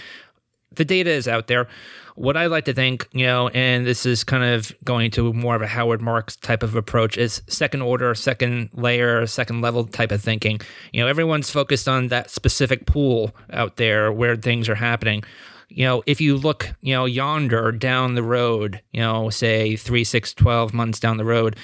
The 0.76 0.84
data 0.84 1.10
is 1.10 1.28
out 1.28 1.46
there 1.46 1.68
what 2.14 2.36
I 2.36 2.46
like 2.46 2.64
to 2.66 2.74
think, 2.74 3.08
you 3.12 3.26
know, 3.26 3.48
and 3.48 3.84
this 3.86 4.06
is 4.06 4.22
kind 4.22 4.44
of 4.44 4.72
going 4.84 5.10
to 5.12 5.32
more 5.32 5.56
of 5.56 5.62
a 5.62 5.66
Howard 5.66 6.00
Marks 6.00 6.36
type 6.36 6.62
of 6.62 6.76
approach, 6.76 7.18
is 7.18 7.42
second 7.48 7.82
order, 7.82 8.14
second 8.14 8.70
layer, 8.72 9.26
second 9.26 9.62
level 9.62 9.84
type 9.84 10.12
of 10.12 10.22
thinking. 10.22 10.60
You 10.92 11.02
know, 11.02 11.08
everyone's 11.08 11.50
focused 11.50 11.88
on 11.88 12.08
that 12.08 12.30
specific 12.30 12.86
pool 12.86 13.34
out 13.52 13.76
there 13.76 14.12
where 14.12 14.36
things 14.36 14.68
are 14.68 14.76
happening. 14.76 15.24
you 15.68 15.84
know, 15.84 16.02
if 16.06 16.20
you 16.20 16.36
look, 16.36 16.72
you 16.82 16.94
know, 16.94 17.04
yonder 17.04 17.72
down 17.72 18.14
the 18.14 18.22
road, 18.22 18.80
you 18.92 19.00
know, 19.00 19.28
say 19.30 19.74
three, 19.74 20.04
six, 20.04 20.32
12 20.32 20.72
months 20.72 21.00
down 21.00 21.16
the 21.16 21.24
road, 21.24 21.56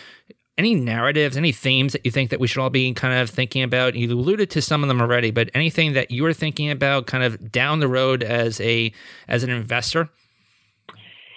any 0.59 0.75
narratives, 0.75 1.37
any 1.37 1.53
themes 1.53 1.93
that 1.93 2.05
you 2.05 2.11
think 2.11 2.31
that 2.31 2.41
we 2.41 2.47
should 2.47 2.61
all 2.61 2.71
be 2.71 2.93
kind 2.93 3.15
of 3.15 3.31
thinking 3.31 3.63
about? 3.63 3.95
You 3.95 4.13
alluded 4.13 4.51
to 4.51 4.63
some 4.63 4.83
of 4.83 4.89
them 4.89 5.01
already, 5.01 5.31
but 5.31 5.51
anything 5.55 5.95
that 5.95 6.11
you're 6.11 6.33
thinking 6.33 6.71
about 6.71 7.07
kind 7.07 7.25
of 7.25 7.51
down 7.51 7.81
the 7.81 7.89
road 7.89 8.23
as 8.23 8.61
a 8.61 8.93
as 9.29 9.43
an 9.43 9.51
investor? 9.51 10.09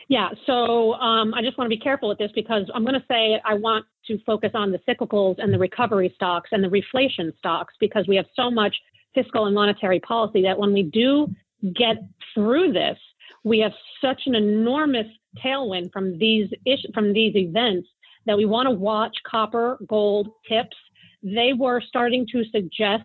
Yeah, 0.10 0.30
so 0.46 0.94
um, 0.94 1.34
I 1.34 1.42
just 1.42 1.58
want 1.58 1.72
to 1.72 1.76
be 1.76 1.82
careful 1.82 2.10
with 2.10 2.18
this 2.18 2.32
because 2.36 2.70
I'm 2.76 2.84
going 2.84 3.00
to 3.00 3.06
say 3.10 3.42
I 3.46 3.54
want 3.54 3.86
to 4.08 4.20
focus 4.26 4.52
on 4.54 4.72
the 4.72 4.80
cyclicals 4.80 5.36
and 5.38 5.54
the 5.54 5.58
recovery 5.58 6.12
stocks 6.16 6.50
and 6.52 6.64
the 6.64 6.68
reflation 6.68 7.36
stocks 7.38 7.74
because 7.80 8.06
we 8.08 8.16
have 8.18 8.26
so 8.36 8.52
much 8.52 8.76
fiscal 9.16 9.46
and 9.46 9.56
monetary 9.56 10.00
policy 10.02 10.42
that 10.44 10.58
when 10.60 10.74
we 10.74 10.84
do 10.84 11.34
get 11.74 11.98
through 12.34 12.74
this, 12.74 12.98
we 13.44 13.60
have 13.60 13.72
such 14.02 14.24
an 14.26 14.36
enormous 14.36 15.08
tailwind 15.44 15.92
from 15.92 16.18
these 16.18 16.50
ish- 16.66 16.86
from 16.94 17.14
these 17.14 17.36
events 17.36 17.88
that 18.26 18.38
we 18.38 18.46
want 18.46 18.68
to 18.68 18.72
watch 18.72 19.16
copper, 19.30 19.78
gold, 19.88 20.30
tips. 20.48 20.78
They 21.22 21.54
were 21.54 21.82
starting 21.82 22.28
to 22.32 22.44
suggest 22.52 23.04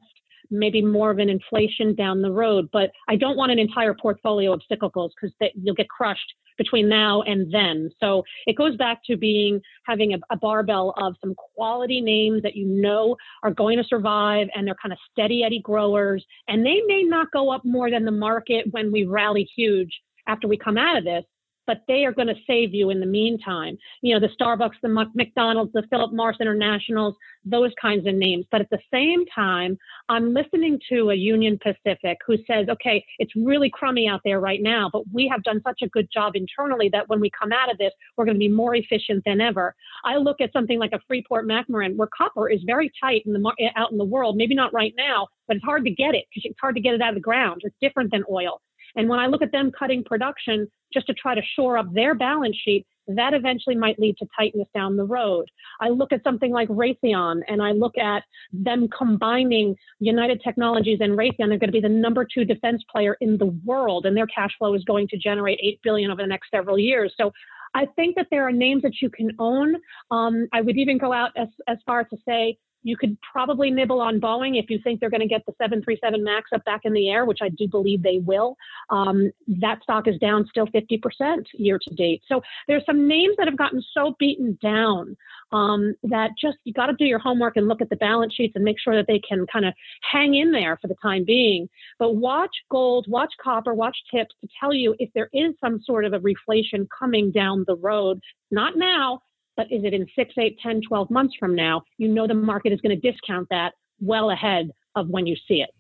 maybe 0.51 0.83
more 0.83 1.11
of 1.11 1.19
an 1.19 1.29
inflation 1.29 1.95
down 1.95 2.23
the 2.23 2.31
road, 2.31 2.69
but 2.73 2.91
I 3.09 3.17
don't 3.17 3.37
want 3.37 3.53
an 3.53 3.59
entire 3.59 3.95
portfolio 3.95 4.53
of 4.53 4.63
cyclicals 4.71 5.11
because 5.21 5.35
you'll 5.55 5.75
get 5.75 5.89
crushed 5.89 6.35
between 6.57 6.89
now 6.89 7.23
and 7.23 7.53
then. 7.53 7.89
So 8.01 8.25
it 8.47 8.57
goes 8.57 8.77
back 8.77 8.99
to 9.07 9.17
being 9.17 9.61
having 9.85 10.15
a, 10.15 10.19
a, 10.31 10.37
barbell 10.37 10.93
of 10.97 11.15
some 11.21 11.35
quality 11.55 12.01
names 12.01 12.43
that 12.43 12.57
you 12.57 12.67
know 12.67 13.17
are 13.45 13.53
going 13.53 13.79
to 13.79 13.85
survive 13.85 14.49
and 14.55 14.67
they're 14.67 14.75
kind 14.83 14.93
of 14.93 14.99
steady 15.13 15.45
Eddie 15.45 15.61
growers. 15.61 16.25
And 16.49 16.67
they 16.67 16.83
may 16.87 17.05
not 17.05 17.31
go 17.33 17.51
up 17.53 17.65
more 17.65 17.91
than 17.91 18.05
the 18.05 18.11
market 18.11 18.67
when 18.73 18.91
we 18.91 19.05
rally 19.05 19.49
huge 19.57 20.01
after 20.27 20.49
we 20.49 20.57
come 20.57 20.77
out 20.77 20.99
of 20.99 21.05
this 21.05 21.25
but 21.69 21.83
they 21.87 22.07
are 22.07 22.13
going 22.13 22.27
to 22.27 22.35
save 22.47 22.75
you 22.75 22.89
in 22.89 22.99
the 22.99 23.07
meantime. 23.07 23.77
You 24.01 24.15
know, 24.15 24.27
the 24.27 24.35
Starbucks, 24.35 24.81
the 24.83 25.07
McDonald's, 25.15 25.71
the 25.75 25.85
Philip 25.91 26.13
Morris 26.15 26.39
Internationals, 26.41 27.15
those 27.45 27.73
kinds 27.81 28.07
of 28.07 28.15
names. 28.15 28.47
But 28.51 28.63
at 28.63 28.71
the 28.71 28.79
same 28.93 29.25
time, 29.27 29.79
I'm 30.09 30.33
listening 30.33 30.81
to 30.89 31.11
a 31.11 31.15
Union 31.15 31.59
Pacific 31.63 32.17
who 32.27 32.39
says, 32.47 32.69
okay, 32.71 33.05
it's 33.19 33.37
really 33.37 33.71
crummy 33.71 34.09
out 34.09 34.23
there 34.25 34.41
right 34.41 34.63
now, 34.63 34.89
but 34.91 35.03
we 35.13 35.29
have 35.29 35.43
done 35.43 35.61
such 35.63 35.81
a 35.83 35.89
good 35.89 36.09
job 36.11 36.35
internally 36.35 36.89
that 36.89 37.07
when 37.11 37.21
we 37.21 37.31
come 37.39 37.53
out 37.53 37.71
of 37.71 37.77
this, 37.77 37.93
we're 38.17 38.25
going 38.25 38.37
to 38.37 38.41
be 38.41 38.49
more 38.49 38.75
efficient 38.75 39.23
than 39.27 39.43
ever. 39.43 39.75
I 40.07 40.17
look 40.17 40.41
at 40.41 40.53
something 40.55 40.79
like 40.79 40.93
a 40.93 41.01
Freeport 41.07 41.47
McMoRan 41.47 41.97
where 41.97 42.09
copper 42.17 42.49
is 42.49 42.61
very 42.65 42.91
tight 42.99 43.25
in 43.27 43.35
the 43.35 43.71
out 43.77 43.93
in 43.93 43.99
the 43.99 44.05
world, 44.05 44.37
maybe 44.39 44.55
not 44.55 44.73
right 44.73 44.95
now, 44.97 45.29
but 45.47 45.57
it's 45.57 45.65
hard 45.67 45.85
to 45.85 45.91
get 45.91 46.15
it 46.15 46.25
because 46.31 46.49
it's 46.51 46.59
hard 46.59 46.77
to 46.77 46.81
get 46.81 46.95
it 46.95 47.03
out 47.03 47.11
of 47.11 47.15
the 47.17 47.21
ground. 47.21 47.61
It's 47.63 47.77
different 47.83 48.11
than 48.11 48.25
oil. 48.31 48.63
And 48.97 49.09
when 49.09 49.19
I 49.19 49.27
look 49.27 49.43
at 49.43 49.53
them 49.53 49.73
cutting 49.77 50.05
production 50.05 50.69
just 50.93 51.07
to 51.07 51.15
try 51.15 51.35
to 51.35 51.43
shore 51.55 51.79
up 51.79 51.93
their 51.93 52.15
balance 52.15 52.57
sheet, 52.65 52.87
that 53.09 53.33
eventually 53.33 53.75
might 53.75 53.99
lead 53.99 54.17
to 54.19 54.27
tightness 54.39 54.69
down 54.75 54.97
the 54.97 55.05
road. 55.05 55.47
I 55.81 55.89
look 55.89 56.13
at 56.13 56.23
something 56.23 56.53
like 56.53 56.69
Raytheon 56.69 57.41
and 57.49 57.63
I 57.63 57.73
look 57.73 57.97
at 57.97 58.23
them 58.53 58.87
combining 58.97 59.75
United 59.99 60.43
Technologies 60.43 60.99
and 61.01 61.13
Raytheon. 61.13 61.49
They're 61.49 61.59
going 61.59 61.69
to 61.69 61.73
be 61.73 61.81
the 61.81 61.89
number 61.89 62.27
two 62.27 62.45
defense 62.45 62.83
player 62.91 63.17
in 63.21 63.39
the 63.39 63.47
world, 63.65 64.05
and 64.05 64.17
their 64.17 64.27
cash 64.27 64.51
flow 64.59 64.75
is 64.75 64.85
going 64.85 65.09
to 65.09 65.17
generate 65.17 65.59
eight 65.63 65.81
billion 65.83 66.11
over 66.11 66.23
the 66.23 66.29
next 66.29 66.51
several 66.51 66.79
years. 66.79 67.15
So 67.17 67.33
I 67.75 67.87
think 67.97 68.17
that 68.17 68.27
there 68.31 68.47
are 68.47 68.53
names 68.53 68.83
that 68.83 69.01
you 69.01 69.11
can 69.11 69.31
own. 69.39 69.77
Um, 70.11 70.47
I 70.53 70.61
would 70.61 70.77
even 70.77 70.99
go 70.99 71.13
out 71.13 71.31
as, 71.37 71.49
as 71.67 71.79
far 71.87 72.01
as 72.01 72.07
to 72.11 72.17
say 72.27 72.59
you 72.83 72.97
could 72.97 73.17
probably 73.21 73.71
nibble 73.71 74.01
on 74.01 74.21
Boeing 74.21 74.59
if 74.59 74.71
you 74.71 74.79
think 74.83 75.01
they're 75.01 75.11
going 75.11 75.21
to 75.21 75.27
get 75.27 75.45
the 75.47 75.53
737 75.59 76.23
MAX 76.23 76.51
up 76.55 76.65
back 76.65 76.83
in 76.85 76.93
the 76.93 77.11
air, 77.11 77.25
which 77.25 77.41
I 77.43 77.49
do 77.51 77.69
believe 77.69 78.03
they 78.03 78.19
will. 78.19 78.57
Um, 78.91 79.31
that 79.61 79.83
stock 79.83 80.09
is 80.09 80.19
down 80.19 80.47
still 80.49 80.67
50% 80.67 81.45
year 81.55 81.79
to 81.79 81.95
date. 81.95 82.23
So 82.29 82.41
there's 82.67 82.85
some 82.87 83.09
names 83.09 83.35
that 83.39 83.49
have 83.49 83.59
gotten 83.59 83.83
so 83.93 84.15
beaten 84.19 84.59
down 84.63 85.17
um, 85.53 85.95
that 86.05 86.31
just 86.41 86.59
you 86.65 86.73
got 86.73 86.87
to 86.87 86.95
do 86.95 87.05
your 87.05 87.19
homework 87.19 87.57
and 87.57 87.69
look 87.69 87.81
at 87.81 87.91
the 87.91 87.97
balance 87.97 88.35
sheets 88.35 88.53
and 88.55 88.65
make 88.65 88.79
sure 88.79 88.95
that 88.97 89.07
they 89.07 89.21
can 89.27 89.47
kind 89.47 89.65
of 89.65 89.75
hang 90.11 90.35
in 90.35 90.53
there 90.53 90.79
for 90.81 90.89
the 90.89 90.97
time 91.01 91.25
being. 91.25 91.69
But 91.99 92.17
watch 92.17 92.55
gold, 92.71 93.07
watch 93.09 93.33
copper, 93.43 93.75
watch 93.75 93.97
tips 94.11 94.35
to 94.41 94.49
tell 94.61 94.73
you 94.73 94.95
if 94.99 95.11
there 95.15 95.31
is 95.33 95.55
some 95.61 95.81
sort 95.85 96.05
of 96.05 96.13
a 96.13 96.21
reflation 96.21 96.87
coming 96.97 97.31
down 97.31 97.65
the 97.67 97.77
road. 97.77 98.21
Not 98.51 98.77
now, 98.77 99.23
but 99.59 99.67
is 99.73 99.83
it 99.85 99.93
in 99.93 100.07
six, 100.15 100.33
eight, 100.39 100.57
10, 100.63 100.83
12 100.89 101.11
months 101.11 101.35
from 101.39 101.55
now? 101.55 101.83
You 101.99 102.09
know 102.09 102.27
the 102.27 102.33
market 102.33 102.73
is 102.73 102.81
going 102.81 102.99
to 102.99 103.13
discount 103.13 103.49
that 103.51 103.75
well 104.01 104.31
ahead 104.31 104.71
of 104.95 105.09
when 105.09 105.27
you 105.27 105.37
see 105.49 105.57
it. 105.57 105.71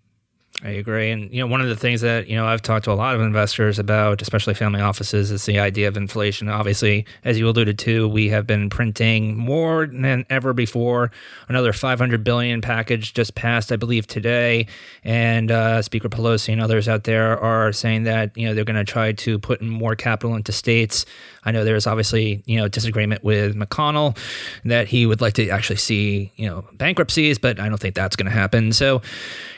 I 0.64 0.70
agree. 0.70 1.12
And, 1.12 1.32
you 1.32 1.38
know, 1.38 1.46
one 1.46 1.60
of 1.60 1.68
the 1.68 1.76
things 1.76 2.00
that, 2.00 2.26
you 2.26 2.34
know, 2.34 2.44
I've 2.44 2.62
talked 2.62 2.86
to 2.86 2.92
a 2.92 2.94
lot 2.94 3.14
of 3.14 3.20
investors 3.20 3.78
about, 3.78 4.20
especially 4.20 4.54
family 4.54 4.80
offices, 4.80 5.30
is 5.30 5.46
the 5.46 5.60
idea 5.60 5.86
of 5.86 5.96
inflation. 5.96 6.48
Obviously, 6.48 7.06
as 7.24 7.38
you 7.38 7.48
alluded 7.48 7.78
to, 7.80 8.08
we 8.08 8.30
have 8.30 8.44
been 8.44 8.68
printing 8.68 9.36
more 9.36 9.86
than 9.86 10.26
ever 10.28 10.52
before. 10.52 11.12
Another 11.48 11.72
500 11.72 12.24
billion 12.24 12.60
package 12.60 13.14
just 13.14 13.36
passed, 13.36 13.70
I 13.70 13.76
believe, 13.76 14.08
today. 14.08 14.66
And 15.04 15.52
uh, 15.52 15.80
Speaker 15.80 16.08
Pelosi 16.08 16.52
and 16.52 16.60
others 16.60 16.88
out 16.88 17.04
there 17.04 17.38
are 17.38 17.72
saying 17.72 18.02
that, 18.04 18.36
you 18.36 18.48
know, 18.48 18.54
they're 18.54 18.64
going 18.64 18.74
to 18.74 18.84
try 18.84 19.12
to 19.12 19.38
put 19.38 19.62
more 19.62 19.94
capital 19.94 20.34
into 20.34 20.50
states. 20.50 21.06
I 21.44 21.52
know 21.52 21.64
there's 21.64 21.86
obviously, 21.86 22.42
you 22.46 22.56
know, 22.56 22.66
disagreement 22.66 23.22
with 23.22 23.54
McConnell 23.54 24.18
that 24.64 24.88
he 24.88 25.06
would 25.06 25.20
like 25.20 25.34
to 25.34 25.48
actually 25.50 25.76
see, 25.76 26.32
you 26.34 26.46
know, 26.48 26.64
bankruptcies, 26.74 27.38
but 27.38 27.60
I 27.60 27.68
don't 27.68 27.78
think 27.78 27.94
that's 27.94 28.16
going 28.16 28.26
to 28.26 28.32
happen. 28.32 28.72
So, 28.72 29.02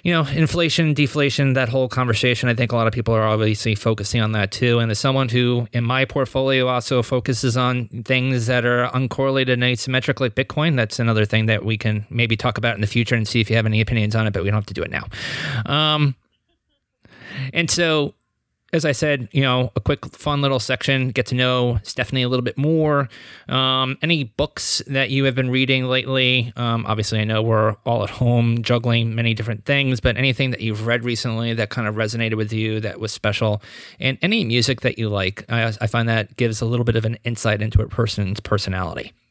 you 0.02 0.12
know, 0.12 0.26
inflation, 0.26 0.89
deflation, 0.94 1.55
that 1.55 1.68
whole 1.68 1.88
conversation, 1.88 2.48
I 2.48 2.55
think 2.55 2.72
a 2.72 2.76
lot 2.76 2.87
of 2.87 2.92
people 2.92 3.14
are 3.14 3.26
obviously 3.26 3.74
focusing 3.74 4.20
on 4.20 4.33
that 4.33 4.53
too. 4.53 4.79
And 4.79 4.90
as 4.90 4.98
someone 4.98 5.29
who 5.29 5.68
in 5.72 5.85
my 5.85 6.05
portfolio 6.05 6.68
also 6.68 7.03
focuses 7.03 7.57
on 7.57 7.88
things 8.05 8.46
that 8.46 8.64
are 8.64 8.88
uncorrelated 8.88 9.55
and 9.55 9.62
asymmetric 9.62 10.20
like 10.20 10.35
Bitcoin, 10.35 10.76
that's 10.76 10.98
another 10.98 11.24
thing 11.24 11.46
that 11.46 11.64
we 11.64 11.76
can 11.76 12.07
maybe 12.11 12.37
talk 12.37 12.59
about 12.59 12.74
in 12.74 12.81
the 12.81 12.87
future 12.87 13.14
and 13.14 13.26
see 13.26 13.40
if 13.40 13.50
you 13.50 13.57
have 13.57 13.66
any 13.66 13.81
opinions 13.81 14.14
on 14.14 14.26
it, 14.26 14.33
but 14.33 14.42
we 14.42 14.50
don't 14.50 14.59
have 14.59 14.66
to 14.66 14.74
do 14.74 14.83
it 14.83 14.90
now. 14.90 15.07
Um, 15.66 16.14
and 17.53 17.70
so 17.70 18.14
as 18.72 18.85
I 18.85 18.92
said, 18.92 19.28
you 19.33 19.42
know, 19.42 19.72
a 19.74 19.80
quick, 19.80 20.04
fun 20.14 20.42
little 20.42 20.61
section, 20.61 21.09
get 21.11 21.26
to 21.26 21.35
know 21.35 21.80
Stephanie 21.83 22.22
a 22.22 22.28
little 22.28 22.44
bit 22.44 22.56
more. 22.56 23.09
Um, 23.48 23.98
any 24.02 24.24
books 24.24 24.83
that 24.87 25.11
you 25.11 25.24
have 25.24 25.35
been 25.35 25.50
reading 25.50 25.87
lately? 25.87 26.52
Um, 26.56 26.87
obviously, 26.87 27.20
I 27.20 27.24
know 27.24 27.42
we're 27.42 27.76
all 27.85 28.04
at 28.04 28.11
home 28.11 28.62
juggling 28.62 29.14
many 29.14 29.35
different 29.35 29.64
things, 29.64 30.00
but 30.00 30.16
anything 30.16 30.50
that 30.50 30.61
you've 30.61 30.87
read 30.87 31.04
recently 31.04 31.52
that 31.54 31.70
kind 31.70 31.88
of 31.88 31.96
resonated 31.96 32.37
with 32.37 32.52
you 32.52 32.80
that 32.80 33.00
was 33.00 33.12
special, 33.12 33.62
and 33.98 34.18
any 34.22 34.44
music 34.44 34.83
that 34.83 34.98
you 34.98 35.09
like, 35.09 35.44
I, 35.48 35.72
I 35.80 35.87
find 35.87 36.09
that 36.09 36.37
gives 36.37 36.61
a 36.61 36.66
little 36.66 36.85
bit 36.85 36.96
of 36.96 37.04
an 37.04 37.18
insight 37.24 37.62
into 37.62 37.83
a 37.83 37.88
person's 37.88 38.40
personality. 38.40 39.12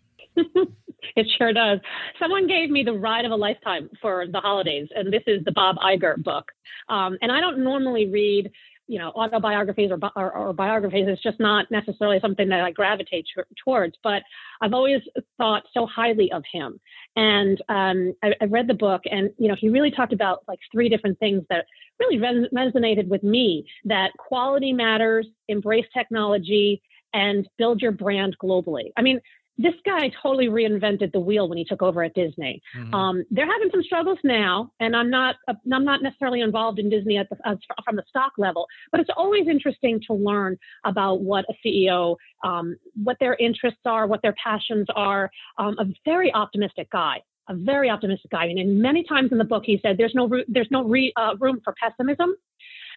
It 1.15 1.27
sure 1.37 1.51
does. 1.51 1.79
Someone 2.17 2.47
gave 2.47 2.69
me 2.69 2.83
the 2.83 2.93
ride 2.93 3.25
of 3.25 3.31
a 3.31 3.35
lifetime 3.35 3.89
for 4.01 4.25
the 4.27 4.39
holidays, 4.39 4.87
and 4.95 5.11
this 5.11 5.23
is 5.27 5.43
the 5.43 5.51
Bob 5.51 5.75
Iger 5.77 6.23
book. 6.23 6.51
Um, 6.87 7.17
and 7.21 7.29
I 7.29 7.41
don't 7.41 7.63
normally 7.63 8.07
read 8.07 8.49
you 8.89 8.97
know 8.97 9.11
autobiographies 9.11 9.91
or, 9.91 9.99
or, 10.15 10.31
or, 10.35 10.51
biographies 10.51 11.07
is 11.07 11.19
just 11.21 11.39
not 11.39 11.69
necessarily 11.69 12.19
something 12.19 12.49
that 12.49 12.61
I 12.61 12.71
gravitate 12.71 13.27
t- 13.33 13.41
towards. 13.63 13.95
But 14.03 14.23
I've 14.61 14.73
always 14.73 15.01
thought 15.37 15.63
so 15.73 15.85
highly 15.85 16.31
of 16.31 16.43
him, 16.51 16.79
and 17.15 17.61
um, 17.69 18.13
I, 18.23 18.33
I, 18.41 18.45
read 18.45 18.67
the 18.67 18.73
book, 18.73 19.03
and 19.09 19.29
you 19.37 19.47
know 19.47 19.55
he 19.57 19.69
really 19.69 19.91
talked 19.91 20.11
about 20.11 20.39
like 20.47 20.59
three 20.71 20.89
different 20.89 21.19
things 21.19 21.43
that 21.49 21.65
really 21.99 22.17
res- 22.17 22.49
resonated 22.53 23.07
with 23.07 23.21
me: 23.21 23.65
that 23.85 24.11
quality 24.17 24.73
matters, 24.73 25.27
embrace 25.47 25.85
technology, 25.95 26.81
and 27.13 27.47
build 27.59 27.81
your 27.81 27.91
brand 27.91 28.35
globally. 28.41 28.91
I 28.97 29.03
mean, 29.03 29.21
this 29.59 29.73
guy 29.85 30.09
totally 30.23 30.47
reinvented 30.47 31.11
the 31.11 31.19
wheel 31.19 31.49
when 31.49 31.57
he 31.57 31.65
took 31.65 31.81
over 31.81 32.01
at 32.01 32.13
Disney. 32.13 32.61
Mm-hmm. 32.77 32.93
Um, 32.93 33.25
they're 33.29 33.45
having 33.45 33.69
some 33.71 33.83
struggles 33.83 34.17
now, 34.23 34.71
and 34.79 34.95
I'm 34.95 35.09
not 35.09 35.35
uh, 35.49 35.53
I'm 35.73 35.83
not 35.83 36.01
necessarily 36.01 36.39
involved 36.39 36.79
in 36.79 36.89
Disney 36.89 37.17
at 37.17 37.29
the, 37.29 37.35
as, 37.45 37.57
from 37.83 37.97
the 37.97 38.03
stock 38.07 38.31
level, 38.37 38.65
but 38.91 39.01
it's 39.01 39.09
always 39.17 39.47
interesting 39.49 39.99
to 40.07 40.13
learn 40.13 40.57
about 40.85 41.21
what 41.21 41.43
a 41.49 41.67
CEO, 41.67 42.15
um, 42.45 42.77
what 43.03 43.17
their 43.19 43.35
interests 43.35 43.81
are, 43.85 44.07
what 44.07 44.21
their 44.21 44.35
passions 44.41 44.87
are. 44.95 45.29
Um, 45.57 45.75
a 45.77 45.85
very 46.05 46.33
optimistic 46.33 46.89
guy, 46.89 47.21
a 47.49 47.53
very 47.53 47.89
optimistic 47.89 48.31
guy, 48.31 48.45
and 48.45 48.81
many 48.81 49.03
times 49.03 49.33
in 49.33 49.37
the 49.37 49.43
book 49.43 49.63
he 49.65 49.77
said 49.83 49.97
there's 49.97 50.15
no 50.15 50.29
there's 50.47 50.71
no 50.71 50.85
re, 50.85 51.11
uh, 51.17 51.35
room 51.37 51.59
for 51.65 51.75
pessimism. 51.81 52.33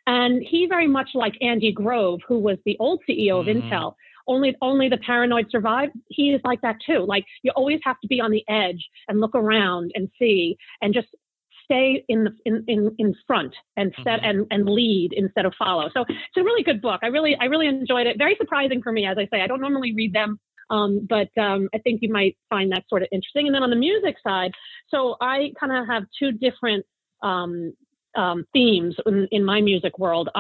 And 0.07 0.43
he 0.43 0.67
very 0.67 0.89
much 0.89 1.11
like 1.15 1.35
Andy 1.41 1.71
Grove, 1.71 2.21
who 2.27 2.39
was 2.39 2.59
the 2.67 2.77
old 2.81 3.03
CEO 3.09 3.39
of 3.39 3.47
mm-hmm. 3.47 3.69
Intel, 3.69 3.95
only 4.27 4.57
only 4.63 4.89
the 4.89 4.99
paranoid 4.99 5.47
survive. 5.51 5.91
He 6.09 6.31
is 6.31 6.41
like 6.45 6.61
that 6.63 6.77
too. 6.85 7.05
Like 7.07 7.25
you 7.43 7.53
always 7.57 7.81
have 7.85 8.01
to 8.01 8.09
be 8.09 8.21
on 8.21 8.31
the 8.31 8.45
edge 8.49 8.85
and 9.09 9.21
look 9.21 9.35
around 9.35 9.93
and 9.95 10.09
see 10.19 10.57
and 10.81 10.95
just 10.95 11.09
stay 11.65 12.05
in 12.09 12.25
the 12.25 12.31
in 12.45 12.65
in, 12.69 12.95
in 12.99 13.15
front 13.27 13.55
and 13.77 13.93
set 13.99 14.21
mm-hmm. 14.21 14.25
and 14.25 14.47
and 14.51 14.69
lead 14.69 15.11
instead 15.13 15.45
of 15.45 15.55
follow. 15.59 15.89
So 15.95 16.03
it's 16.09 16.37
a 16.37 16.43
really 16.43 16.63
good 16.63 16.81
book. 16.81 17.01
I 17.03 17.09
really 17.09 17.37
I 17.41 17.47
really 17.47 17.67
enjoyed 17.67 18.07
it. 18.07 18.19
Very 18.19 18.37
surprising 18.39 18.83
for 18.83 18.93
me, 18.93 19.07
as 19.07 19.17
I 19.19 19.27
say. 19.33 19.43
I 19.43 19.47
don't 19.47 19.61
normally 19.61 19.95
read 19.95 20.13
them. 20.13 20.39
Um, 20.71 21.07
but 21.07 21.29
um, 21.39 21.69
I 21.75 21.79
think 21.79 22.01
you 22.01 22.11
might 22.11 22.37
find 22.49 22.73
that 22.73 22.85
sort 22.89 23.03
of 23.03 23.09
interesting. 23.13 23.47
And 23.47 23.55
then 23.55 23.63
on 23.63 23.69
the 23.69 23.77
music 23.77 24.17
side, 24.27 24.53
so 24.89 25.17
I 25.21 25.53
kind 25.61 25.73
of 25.73 25.87
have 25.87 26.05
two 26.19 26.33
different 26.33 26.87
um, 27.23 27.75
um, 28.17 28.47
themes 28.55 28.95
in, 29.05 29.29
in, 29.31 29.45
my 29.45 29.61
music 29.61 29.99
world. 29.99 30.31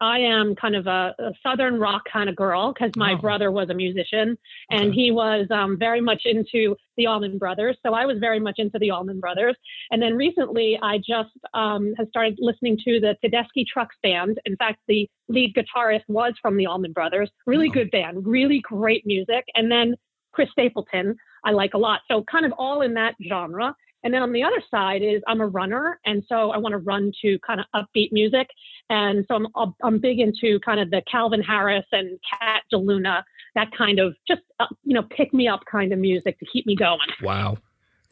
I 0.00 0.18
am 0.20 0.54
kind 0.54 0.76
of 0.76 0.86
a, 0.86 1.14
a 1.18 1.32
southern 1.42 1.78
rock 1.80 2.02
kind 2.12 2.28
of 2.28 2.36
girl 2.36 2.72
because 2.72 2.92
my 2.96 3.14
Oh. 3.14 3.16
brother 3.16 3.50
was 3.50 3.68
a 3.70 3.74
musician 3.74 4.38
and 4.70 4.90
Okay. 4.90 4.94
he 4.94 5.10
was 5.10 5.46
um, 5.50 5.76
very 5.78 6.00
much 6.00 6.22
into 6.24 6.76
the 6.96 7.06
Allman 7.06 7.38
Brothers. 7.38 7.76
So 7.84 7.94
I 7.94 8.06
was 8.06 8.18
very 8.18 8.38
much 8.40 8.56
into 8.58 8.78
the 8.78 8.90
Allman 8.90 9.18
Brothers. 9.20 9.56
And 9.90 10.00
then 10.00 10.14
recently, 10.14 10.78
I 10.82 10.98
just 10.98 11.30
um, 11.54 11.94
have 11.96 12.08
started 12.08 12.38
listening 12.40 12.78
to 12.84 13.00
the 13.00 13.16
Tedeschi 13.24 13.66
Trucks 13.66 13.96
Band. 14.02 14.38
In 14.46 14.56
fact, 14.56 14.80
the 14.88 15.08
lead 15.28 15.54
guitarist 15.54 16.04
was 16.08 16.34
from 16.40 16.56
the 16.56 16.66
Allman 16.66 16.92
Brothers. 16.92 17.30
Really 17.46 17.68
Oh. 17.68 17.72
good 17.72 17.90
band, 17.90 18.26
really 18.26 18.60
great 18.60 19.04
music. 19.06 19.44
And 19.54 19.70
then 19.70 19.94
Chris 20.32 20.48
Stapleton, 20.52 21.16
I 21.44 21.50
like 21.52 21.74
a 21.74 21.78
lot. 21.78 22.00
So 22.08 22.22
kind 22.30 22.44
of 22.46 22.52
all 22.58 22.82
in 22.82 22.94
that 22.94 23.14
genre. 23.28 23.74
And 24.04 24.14
then 24.14 24.22
on 24.22 24.32
the 24.32 24.42
other 24.42 24.62
side 24.70 25.02
is 25.02 25.22
I'm 25.26 25.40
a 25.40 25.46
runner, 25.46 25.98
and 26.06 26.22
so 26.28 26.50
I 26.50 26.58
want 26.58 26.72
to 26.72 26.78
run 26.78 27.12
to 27.22 27.38
kind 27.46 27.60
of 27.60 27.66
upbeat 27.74 28.12
music, 28.12 28.48
and 28.90 29.24
so 29.28 29.46
I'm 29.56 29.74
I'm 29.82 29.98
big 29.98 30.20
into 30.20 30.60
kind 30.60 30.80
of 30.80 30.90
the 30.90 31.02
Calvin 31.10 31.42
Harris 31.42 31.86
and 31.92 32.18
Kat 32.28 32.62
DeLuna, 32.72 33.22
that 33.54 33.70
kind 33.76 33.98
of 33.98 34.14
just 34.26 34.42
uh, 34.60 34.66
you 34.84 34.94
know 34.94 35.02
pick 35.02 35.34
me 35.34 35.48
up 35.48 35.60
kind 35.70 35.92
of 35.92 35.98
music 35.98 36.38
to 36.38 36.46
keep 36.52 36.66
me 36.66 36.76
going. 36.76 37.08
Wow. 37.22 37.58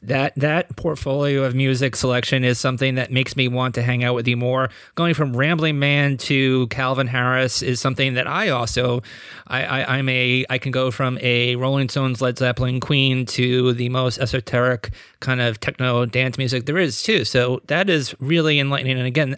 That 0.03 0.35
that 0.37 0.77
portfolio 0.77 1.45
of 1.45 1.55
music 1.55 1.97
selection 1.97 2.45
is 2.45 2.61
something 2.61 2.97
that 2.97 3.11
makes 3.11 3.35
me 3.35 3.49
want 3.49 3.75
to 3.77 3.83
hang 3.83 4.05
out 4.05 4.15
with 4.15 4.29
you 4.29 4.37
more. 4.37 4.69
Going 4.95 5.15
from 5.15 5.35
Rambling 5.35 5.79
Man 5.79 6.19
to 6.19 6.67
Calvin 6.69 7.07
Harris 7.07 7.63
is 7.63 7.81
something 7.81 8.13
that 8.15 8.27
I 8.27 8.51
also 8.51 9.03
I, 9.47 9.65
I 9.65 9.97
I'm 9.97 10.09
a 10.11 10.45
I 10.51 10.59
can 10.59 10.71
go 10.71 10.91
from 10.91 11.19
a 11.23 11.57
Rolling 11.57 11.89
Stones, 11.89 12.21
Led 12.21 12.37
Zeppelin, 12.37 12.79
Queen 12.79 13.25
to 13.27 13.73
the 13.73 13.89
most 13.89 14.19
esoteric 14.19 14.91
kind 15.21 15.41
of 15.41 15.61
techno 15.61 16.05
dance 16.05 16.37
music 16.37 16.67
there 16.67 16.79
is 16.79 17.03
too. 17.03 17.25
So 17.25 17.63
that 17.69 17.89
is 17.89 18.15
really 18.21 18.61
enlightening. 18.61 18.99
And 18.99 19.07
again, 19.07 19.37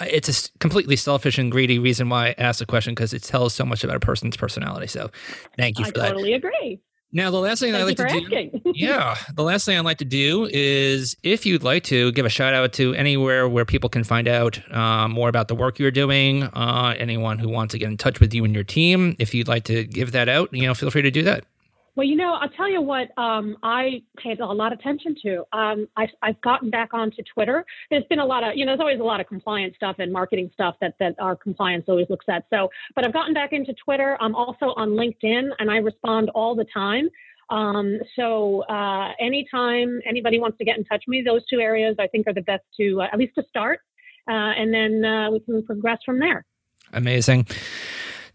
it's 0.00 0.48
a 0.48 0.58
completely 0.58 0.96
selfish 0.96 1.38
and 1.38 1.52
greedy 1.52 1.78
reason 1.78 2.08
why 2.08 2.28
I 2.28 2.34
asked 2.38 2.58
the 2.58 2.66
question 2.66 2.94
because 2.94 3.12
it 3.12 3.22
tells 3.22 3.54
so 3.54 3.64
much 3.64 3.84
about 3.84 3.96
a 3.96 4.00
person's 4.00 4.36
personality. 4.36 4.88
So 4.88 5.10
thank 5.56 5.78
you 5.78 5.84
I 5.84 5.88
for 5.88 5.98
that. 5.98 6.08
totally 6.08 6.32
agree. 6.32 6.80
Now, 7.12 7.30
the 7.30 7.40
last 7.40 7.60
thing 7.60 7.74
I 7.74 7.82
like 7.82 7.96
to 7.96 8.08
for 8.08 8.20
do 8.20 8.50
yeah. 8.74 9.16
The 9.34 9.42
last 9.42 9.64
thing 9.64 9.76
I'd 9.76 9.84
like 9.84 9.98
to 9.98 10.04
do 10.04 10.48
is 10.52 11.16
if 11.22 11.44
you'd 11.44 11.64
like 11.64 11.82
to 11.84 12.12
give 12.12 12.24
a 12.24 12.28
shout 12.28 12.54
out 12.54 12.72
to 12.74 12.94
anywhere 12.94 13.48
where 13.48 13.64
people 13.64 13.90
can 13.90 14.04
find 14.04 14.28
out 14.28 14.60
uh, 14.72 15.08
more 15.08 15.28
about 15.28 15.48
the 15.48 15.56
work 15.56 15.78
you're 15.78 15.90
doing, 15.90 16.44
uh, 16.44 16.94
anyone 16.96 17.38
who 17.38 17.48
wants 17.48 17.72
to 17.72 17.78
get 17.78 17.88
in 17.88 17.96
touch 17.96 18.20
with 18.20 18.32
you 18.32 18.44
and 18.44 18.54
your 18.54 18.64
team, 18.64 19.16
if 19.18 19.34
you'd 19.34 19.48
like 19.48 19.64
to 19.64 19.84
give 19.84 20.12
that 20.12 20.28
out, 20.28 20.52
you 20.52 20.66
know, 20.66 20.74
feel 20.74 20.90
free 20.90 21.02
to 21.02 21.10
do 21.10 21.22
that. 21.24 21.44
Well, 22.00 22.08
you 22.08 22.16
know, 22.16 22.32
I'll 22.32 22.48
tell 22.48 22.70
you 22.70 22.80
what 22.80 23.08
um, 23.18 23.58
I 23.62 24.02
paid 24.16 24.40
a 24.40 24.46
lot 24.46 24.72
of 24.72 24.78
attention 24.78 25.14
to. 25.22 25.44
Um, 25.52 25.86
I, 25.98 26.06
I've 26.22 26.40
gotten 26.40 26.70
back 26.70 26.94
onto 26.94 27.22
Twitter. 27.34 27.62
There's 27.90 28.04
been 28.08 28.20
a 28.20 28.24
lot 28.24 28.42
of, 28.42 28.56
you 28.56 28.64
know, 28.64 28.70
there's 28.70 28.80
always 28.80 29.00
a 29.00 29.04
lot 29.04 29.20
of 29.20 29.26
compliance 29.26 29.76
stuff 29.76 29.96
and 29.98 30.10
marketing 30.10 30.48
stuff 30.54 30.76
that, 30.80 30.94
that 30.98 31.14
our 31.18 31.36
compliance 31.36 31.84
always 31.88 32.06
looks 32.08 32.24
at. 32.30 32.46
So, 32.48 32.70
but 32.94 33.04
I've 33.04 33.12
gotten 33.12 33.34
back 33.34 33.52
into 33.52 33.74
Twitter. 33.84 34.16
I'm 34.18 34.34
also 34.34 34.72
on 34.78 34.92
LinkedIn 34.92 35.50
and 35.58 35.70
I 35.70 35.76
respond 35.76 36.30
all 36.30 36.54
the 36.54 36.64
time. 36.72 37.10
Um, 37.50 37.98
so 38.16 38.62
uh, 38.62 39.10
anytime 39.20 40.00
anybody 40.08 40.40
wants 40.40 40.56
to 40.56 40.64
get 40.64 40.78
in 40.78 40.84
touch 40.84 41.04
with 41.06 41.12
me, 41.12 41.22
those 41.22 41.44
two 41.50 41.60
areas 41.60 41.96
I 41.98 42.06
think 42.06 42.26
are 42.26 42.32
the 42.32 42.40
best 42.40 42.64
to, 42.78 43.02
uh, 43.02 43.08
at 43.12 43.18
least 43.18 43.34
to 43.34 43.44
start. 43.46 43.80
Uh, 44.26 44.56
and 44.56 44.72
then 44.72 45.04
uh, 45.04 45.30
we 45.30 45.40
can 45.40 45.62
progress 45.66 45.98
from 46.06 46.18
there. 46.18 46.46
Amazing. 46.94 47.46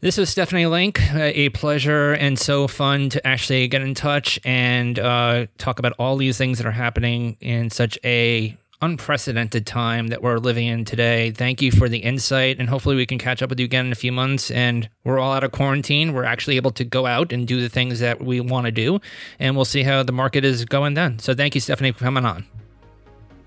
This 0.06 0.18
was 0.20 0.30
Stephanie 0.30 0.68
Link. 0.68 1.02
Uh, 1.16 1.32
a 1.34 1.50
pleasure 1.50 2.14
and 2.14 2.38
so 2.38 2.68
fun 2.68 3.10
to 3.10 3.26
actually 3.26 3.68
get 3.68 3.82
in 3.82 3.96
touch 3.96 4.40
and 4.46 5.00
uh, 5.00 5.48
talk 5.58 5.80
about 5.80 5.94
all 5.98 6.16
these 6.16 6.38
things 6.38 6.60
that 6.60 6.68
are 6.68 6.72
happening 6.72 7.38
in 7.40 7.72
such 7.72 7.98
a 8.06 8.56
unprecedented 8.84 9.66
time 9.66 10.10
that 10.10 10.22
we're 10.22 10.38
living 10.38 10.68
in 10.68 10.86
today. 10.86 11.32
Thank 11.32 11.60
you 11.60 11.72
for 11.72 11.90
the 11.90 11.98
insight, 11.98 12.60
and 12.60 12.70
hopefully 12.70 12.96
we 12.96 13.08
can 13.08 13.18
catch 13.18 13.42
up 13.42 13.50
with 13.50 13.60
you 13.60 13.66
again 13.66 13.88
in 13.88 13.92
a 13.92 13.96
few 13.96 14.12
months. 14.12 14.52
And 14.52 14.88
we're 15.04 15.18
all 15.18 15.34
out 15.34 15.44
of 15.44 15.54
quarantine. 15.54 16.14
We're 16.14 16.24
actually 16.24 16.58
able 16.58 16.72
to 16.74 16.84
go 16.84 17.08
out 17.08 17.34
and 17.34 17.48
do 17.48 17.60
the 17.60 17.68
things 17.68 18.00
that 18.02 18.24
we 18.24 18.40
want 18.40 18.66
to 18.68 18.72
do, 18.72 19.00
and 19.40 19.56
we'll 19.56 19.66
see 19.66 19.82
how 19.82 20.04
the 20.04 20.12
market 20.12 20.46
is 20.46 20.66
going 20.66 20.94
then. 20.94 21.18
So 21.18 21.34
thank 21.34 21.56
you, 21.56 21.62
Stephanie, 21.62 21.94
for 21.94 22.04
coming 22.04 22.26
on. 22.26 22.46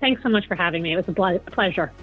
Thanks 0.01 0.21
so 0.23 0.27
much 0.27 0.45
for 0.45 0.55
having 0.55 0.83
me. 0.83 0.91
It 0.91 0.97
was 0.97 1.07
a 1.07 1.51
pleasure. 1.51 1.93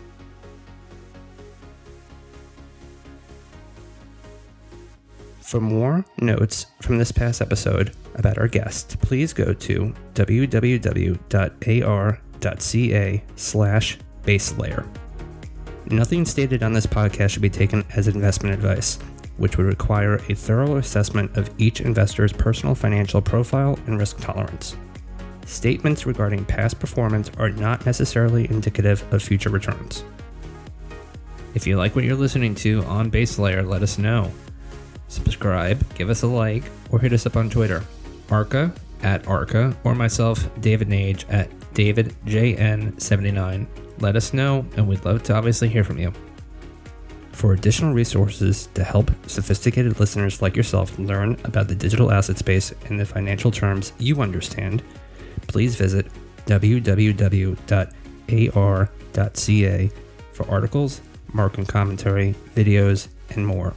For 5.47 5.61
more 5.61 6.05
notes 6.21 6.67
from 6.83 6.99
this 6.99 7.13
past 7.13 7.41
episode 7.41 7.95
about 8.17 8.37
our 8.37 8.49
guest, 8.49 8.99
please 8.99 9.33
go 9.33 9.53
to 9.53 9.95
www.ar.ca 10.15 10.43
slash 13.37 13.99
base 14.25 14.59
layer. 14.59 14.85
Nothing 15.89 16.25
stated 16.25 16.65
on 16.65 16.73
this 16.73 16.89
podcast 16.89 17.31
should 17.31 17.43
be 17.43 17.49
taken 17.49 17.85
as 17.95 18.09
investment 18.09 18.57
advice, 18.57 18.99
which 19.37 19.57
would 19.57 19.67
require 19.67 20.17
a 20.29 20.35
thorough 20.35 20.79
assessment 20.79 21.37
of 21.37 21.49
each 21.59 21.81
investor's 21.81 22.33
personal 22.33 22.75
financial 22.75 23.23
profile 23.23 23.79
and 23.87 24.01
risk 24.01 24.19
tolerance. 24.19 24.77
Statements 25.45 26.07
regarding 26.07 26.45
past 26.45 26.81
performance 26.81 27.31
are 27.39 27.51
not 27.51 27.87
necessarily 27.87 28.51
indicative 28.51 29.05
of 29.15 29.23
future 29.23 29.51
returns. 29.51 30.03
If 31.55 31.69
you 31.69 31.77
like 31.77 31.95
what 31.95 32.05
you're 32.05 32.17
listening 32.17 32.57
to 32.57 32.83
on 32.87 33.11
Base 33.11 33.39
Layer, 33.39 33.63
let 33.63 33.85
us 33.85 33.97
know 33.97 34.33
subscribe, 35.09 35.95
give 35.95 36.11
us 36.11 36.23
a 36.23 36.27
like, 36.27 36.65
or 36.91 36.99
hit 36.99 37.13
us 37.13 37.27
up 37.27 37.37
on 37.37 37.51
Twitter. 37.51 37.83
Arca 38.31 38.73
at 39.03 39.27
Arca, 39.27 39.77
or 39.85 39.95
myself, 39.95 40.49
David 40.61 40.89
Nage 40.89 41.25
at 41.29 41.51
DavidJN79. 41.75 43.67
Let 44.01 44.17
us 44.17 44.33
know, 44.33 44.67
and 44.77 44.89
we'd 44.89 45.05
love 45.05 45.23
to 45.25 45.35
obviously 45.35 45.69
hear 45.69 45.85
from 45.85 45.99
you. 45.99 46.13
For 47.33 47.53
additional 47.53 47.93
resources 47.93 48.69
to 48.75 48.83
help 48.83 49.11
sophisticated 49.29 50.01
listeners 50.01 50.41
like 50.41 50.57
yourself 50.57 50.99
learn 50.99 51.37
about 51.45 51.69
the 51.69 51.75
digital 51.75 52.11
asset 52.11 52.39
space 52.39 52.73
in 52.89 52.97
the 52.97 53.05
financial 53.05 53.51
terms 53.51 53.93
you 53.99 54.23
understand, 54.23 54.83
please 55.47 55.77
visit 55.77 56.07
www.ar.ca 56.47 57.51
for 60.33 60.51
articles, 60.51 61.01
market 61.33 61.69
commentary, 61.69 62.35
videos, 62.55 63.09
and 63.31 63.47
more. 63.47 63.75